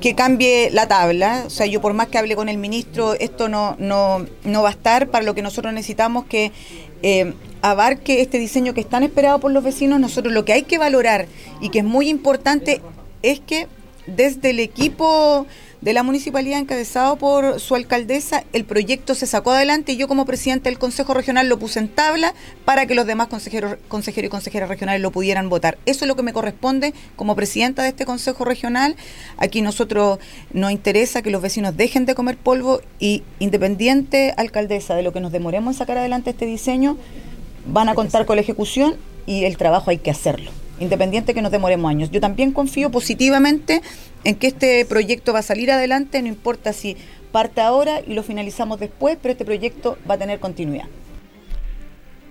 que 0.00 0.14
cambie 0.14 0.70
la 0.70 0.88
tabla. 0.88 1.44
O 1.46 1.50
sea, 1.50 1.66
yo 1.66 1.80
por 1.80 1.92
más 1.92 2.08
que 2.08 2.18
hable 2.18 2.36
con 2.36 2.48
el 2.48 2.58
ministro, 2.58 3.14
esto 3.14 3.48
no, 3.48 3.76
no, 3.78 4.24
no 4.44 4.62
va 4.62 4.70
a 4.70 4.72
estar 4.72 5.08
para 5.08 5.24
lo 5.24 5.34
que 5.34 5.42
nosotros 5.42 5.72
necesitamos 5.74 6.24
que 6.26 6.52
eh, 7.02 7.34
abarque 7.62 8.20
este 8.20 8.38
diseño 8.38 8.74
que 8.74 8.80
es 8.80 8.88
tan 8.88 9.02
esperado 9.02 9.40
por 9.40 9.50
los 9.50 9.64
vecinos, 9.64 10.00
nosotros 10.00 10.32
lo 10.32 10.44
que 10.44 10.52
hay 10.52 10.62
que 10.62 10.78
valorar 10.78 11.26
y 11.60 11.70
que 11.70 11.80
es 11.80 11.84
muy 11.84 12.08
importante 12.08 12.80
es 13.22 13.40
que 13.40 13.68
desde 14.06 14.50
el 14.50 14.60
equipo 14.60 15.46
de 15.80 15.92
la 15.92 16.02
municipalidad 16.02 16.58
encabezado 16.58 17.16
por 17.16 17.60
su 17.60 17.74
alcaldesa, 17.74 18.44
el 18.52 18.64
proyecto 18.64 19.14
se 19.14 19.26
sacó 19.26 19.50
adelante 19.50 19.92
y 19.92 19.96
yo 19.96 20.08
como 20.08 20.24
presidente 20.24 20.68
del 20.68 20.78
Consejo 20.78 21.14
Regional 21.14 21.48
lo 21.48 21.58
puse 21.58 21.78
en 21.78 21.88
tabla 21.88 22.34
para 22.64 22.86
que 22.86 22.94
los 22.94 23.06
demás 23.06 23.28
consejeros, 23.28 23.76
consejeros 23.88 24.28
y 24.28 24.30
consejeras 24.30 24.68
regionales 24.68 25.02
lo 25.02 25.10
pudieran 25.10 25.48
votar. 25.48 25.78
Eso 25.86 26.04
es 26.04 26.08
lo 26.08 26.16
que 26.16 26.22
me 26.22 26.32
corresponde 26.32 26.94
como 27.14 27.36
presidenta 27.36 27.82
de 27.82 27.90
este 27.90 28.06
Consejo 28.06 28.44
Regional. 28.44 28.96
Aquí 29.36 29.62
nosotros 29.62 30.18
nos 30.52 30.72
interesa 30.72 31.22
que 31.22 31.30
los 31.30 31.42
vecinos 31.42 31.76
dejen 31.76 32.06
de 32.06 32.14
comer 32.14 32.36
polvo 32.36 32.80
y 32.98 33.22
independiente 33.38 34.34
alcaldesa 34.36 34.94
de 34.94 35.02
lo 35.02 35.12
que 35.12 35.20
nos 35.20 35.32
demoremos 35.32 35.74
en 35.74 35.78
sacar 35.78 35.98
adelante 35.98 36.30
este 36.30 36.46
diseño, 36.46 36.96
van 37.66 37.88
a 37.88 37.94
contar 37.94 38.26
con 38.26 38.36
la 38.36 38.42
ejecución 38.42 38.96
y 39.26 39.44
el 39.44 39.56
trabajo 39.56 39.90
hay 39.90 39.98
que 39.98 40.10
hacerlo 40.10 40.50
independiente 40.80 41.34
que 41.34 41.42
nos 41.42 41.52
demoremos 41.52 41.88
años. 41.90 42.10
Yo 42.10 42.20
también 42.20 42.52
confío 42.52 42.90
positivamente 42.90 43.82
en 44.24 44.34
que 44.34 44.48
este 44.48 44.84
proyecto 44.84 45.32
va 45.32 45.40
a 45.40 45.42
salir 45.42 45.70
adelante, 45.70 46.20
no 46.22 46.28
importa 46.28 46.72
si 46.72 46.96
parte 47.32 47.60
ahora 47.60 48.00
y 48.06 48.14
lo 48.14 48.22
finalizamos 48.22 48.80
después, 48.80 49.18
pero 49.20 49.32
este 49.32 49.44
proyecto 49.44 49.98
va 50.08 50.14
a 50.14 50.18
tener 50.18 50.40
continuidad. 50.40 50.86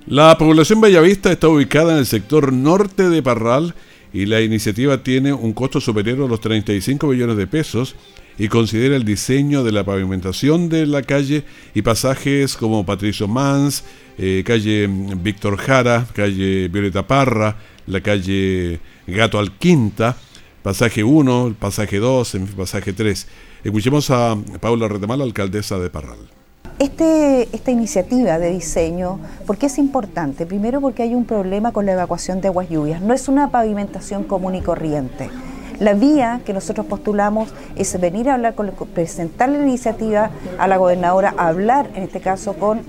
La 0.07 0.37
población 0.37 0.81
Bellavista 0.81 1.31
está 1.31 1.47
ubicada 1.47 1.93
en 1.93 1.99
el 1.99 2.05
sector 2.05 2.53
norte 2.53 3.09
de 3.09 3.23
Parral 3.23 3.73
y 4.13 4.27
la 4.27 4.41
iniciativa 4.41 5.01
tiene 5.03 5.33
un 5.33 5.53
costo 5.53 5.81
superior 5.81 6.21
a 6.21 6.27
los 6.27 6.39
35 6.41 7.07
millones 7.07 7.37
de 7.37 7.47
pesos 7.47 7.95
y 8.37 8.47
considera 8.47 8.95
el 8.95 9.03
diseño 9.03 9.63
de 9.63 9.71
la 9.71 9.83
pavimentación 9.83 10.69
de 10.69 10.85
la 10.85 11.01
calle 11.01 11.43
y 11.73 11.81
pasajes 11.81 12.55
como 12.55 12.85
Patricio 12.85 13.27
Mans, 13.27 13.83
eh, 14.17 14.43
calle 14.45 14.87
Víctor 14.87 15.57
Jara, 15.57 16.05
calle 16.13 16.67
Violeta 16.67 17.07
Parra, 17.07 17.57
la 17.87 18.01
calle 18.01 18.79
Gato 19.07 19.39
Alquinta, 19.39 20.15
pasaje 20.63 21.03
1, 21.03 21.55
pasaje 21.59 21.97
2, 21.97 22.37
pasaje 22.57 22.93
3. 22.93 23.27
Escuchemos 23.63 24.09
a 24.09 24.37
Paula 24.59 24.87
Retemal, 24.87 25.21
alcaldesa 25.21 25.77
de 25.79 25.89
Parral. 25.89 26.19
Este, 26.77 27.47
esta 27.53 27.71
iniciativa 27.71 28.37
de 28.37 28.51
diseño, 28.51 29.19
¿por 29.47 29.57
qué 29.57 29.67
es 29.67 29.77
importante? 29.77 30.45
Primero 30.45 30.81
porque 30.81 31.03
hay 31.03 31.15
un 31.15 31.23
problema 31.23 31.71
con 31.71 31.85
la 31.85 31.93
evacuación 31.93 32.41
de 32.41 32.49
aguas 32.49 32.69
lluvias. 32.69 33.01
No 33.01 33.13
es 33.13 33.29
una 33.29 33.49
pavimentación 33.49 34.25
común 34.25 34.55
y 34.55 34.61
corriente. 34.61 35.29
La 35.79 35.93
vía 35.93 36.41
que 36.45 36.53
nosotros 36.53 36.85
postulamos 36.85 37.53
es 37.75 37.99
venir 37.99 38.29
a 38.29 38.35
hablar 38.35 38.55
con, 38.55 38.71
presentar 38.93 39.49
la 39.49 39.57
iniciativa 39.57 40.31
a 40.57 40.67
la 40.67 40.77
gobernadora, 40.77 41.33
hablar 41.37 41.89
en 41.95 42.03
este 42.03 42.21
caso 42.21 42.53
con 42.53 42.81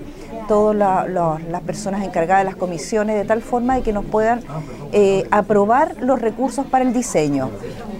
todas 0.47 1.09
las 1.09 1.61
personas 1.61 2.03
encargadas 2.03 2.43
de 2.43 2.51
las 2.51 2.55
comisiones, 2.55 3.15
de 3.15 3.25
tal 3.25 3.41
forma 3.41 3.75
de 3.75 3.81
que 3.81 3.93
nos 3.93 4.05
puedan 4.05 4.41
eh, 4.91 5.27
aprobar 5.31 5.95
los 6.01 6.21
recursos 6.21 6.65
para 6.65 6.83
el 6.83 6.93
diseño. 6.93 7.49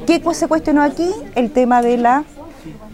¿Qué 0.05 0.21
se 0.33 0.47
cuestionó 0.47 0.81
aquí? 0.81 1.09
El 1.35 1.51
tema 1.51 1.81
de 1.81 1.97
la 1.97 2.23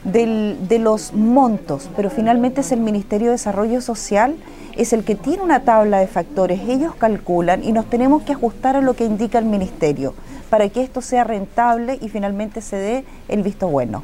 de 0.03 0.79
los 0.79 1.13
montos, 1.13 1.89
pero 1.95 2.09
finalmente 2.09 2.61
es 2.61 2.73
el 2.73 2.81
Ministerio 2.81 3.27
de 3.27 3.33
Desarrollo 3.33 3.79
Social, 3.79 4.35
es 4.75 4.91
el 4.91 5.05
que 5.05 5.15
tiene 5.15 5.43
una 5.43 5.61
tabla 5.61 5.99
de 5.99 6.07
factores, 6.07 6.59
ellos 6.67 6.93
calculan 6.95 7.63
y 7.63 7.71
nos 7.71 7.85
tenemos 7.89 8.23
que 8.23 8.33
ajustar 8.33 8.75
a 8.75 8.81
lo 8.81 8.95
que 8.95 9.05
indica 9.05 9.39
el 9.39 9.45
Ministerio 9.45 10.13
para 10.49 10.67
que 10.67 10.83
esto 10.83 11.01
sea 11.01 11.23
rentable 11.23 11.97
y 12.01 12.09
finalmente 12.09 12.61
se 12.61 12.75
dé 12.75 13.05
el 13.29 13.43
visto 13.43 13.69
bueno 13.69 14.03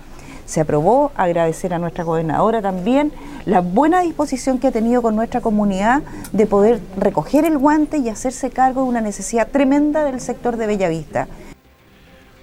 se 0.49 0.61
aprobó, 0.61 1.11
agradecer 1.15 1.75
a 1.75 1.79
nuestra 1.79 2.03
gobernadora 2.03 2.61
también 2.61 3.11
la 3.45 3.61
buena 3.61 4.01
disposición 4.01 4.57
que 4.57 4.67
ha 4.67 4.71
tenido 4.71 5.03
con 5.03 5.15
nuestra 5.15 5.41
comunidad 5.41 6.01
de 6.31 6.47
poder 6.47 6.79
recoger 6.97 7.45
el 7.45 7.59
guante 7.59 7.99
y 7.99 8.09
hacerse 8.09 8.49
cargo 8.49 8.81
de 8.81 8.89
una 8.89 9.01
necesidad 9.01 9.47
tremenda 9.49 10.03
del 10.03 10.19
sector 10.19 10.57
de 10.57 10.65
Bellavista. 10.65 11.27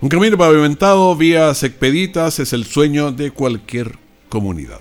Un 0.00 0.08
camino 0.08 0.38
pavimentado 0.38 1.16
vía 1.16 1.50
expeditas 1.50 2.38
es 2.38 2.52
el 2.52 2.64
sueño 2.64 3.10
de 3.10 3.32
cualquier 3.32 3.98
comunidad. 4.28 4.78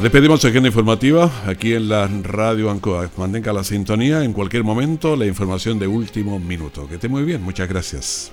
Despedimos 0.00 0.42
agenda 0.46 0.68
informativa 0.68 1.30
aquí 1.46 1.74
en 1.74 1.90
la 1.90 2.08
radio 2.22 2.70
Ancoa. 2.70 3.10
Mantenga 3.18 3.52
la 3.52 3.64
sintonía 3.64 4.24
en 4.24 4.32
cualquier 4.32 4.64
momento, 4.64 5.14
la 5.14 5.26
información 5.26 5.78
de 5.78 5.88
último 5.88 6.38
minuto. 6.38 6.88
Que 6.88 6.94
esté 6.94 7.08
muy 7.08 7.22
bien, 7.22 7.42
muchas 7.42 7.68
gracias. 7.68 8.32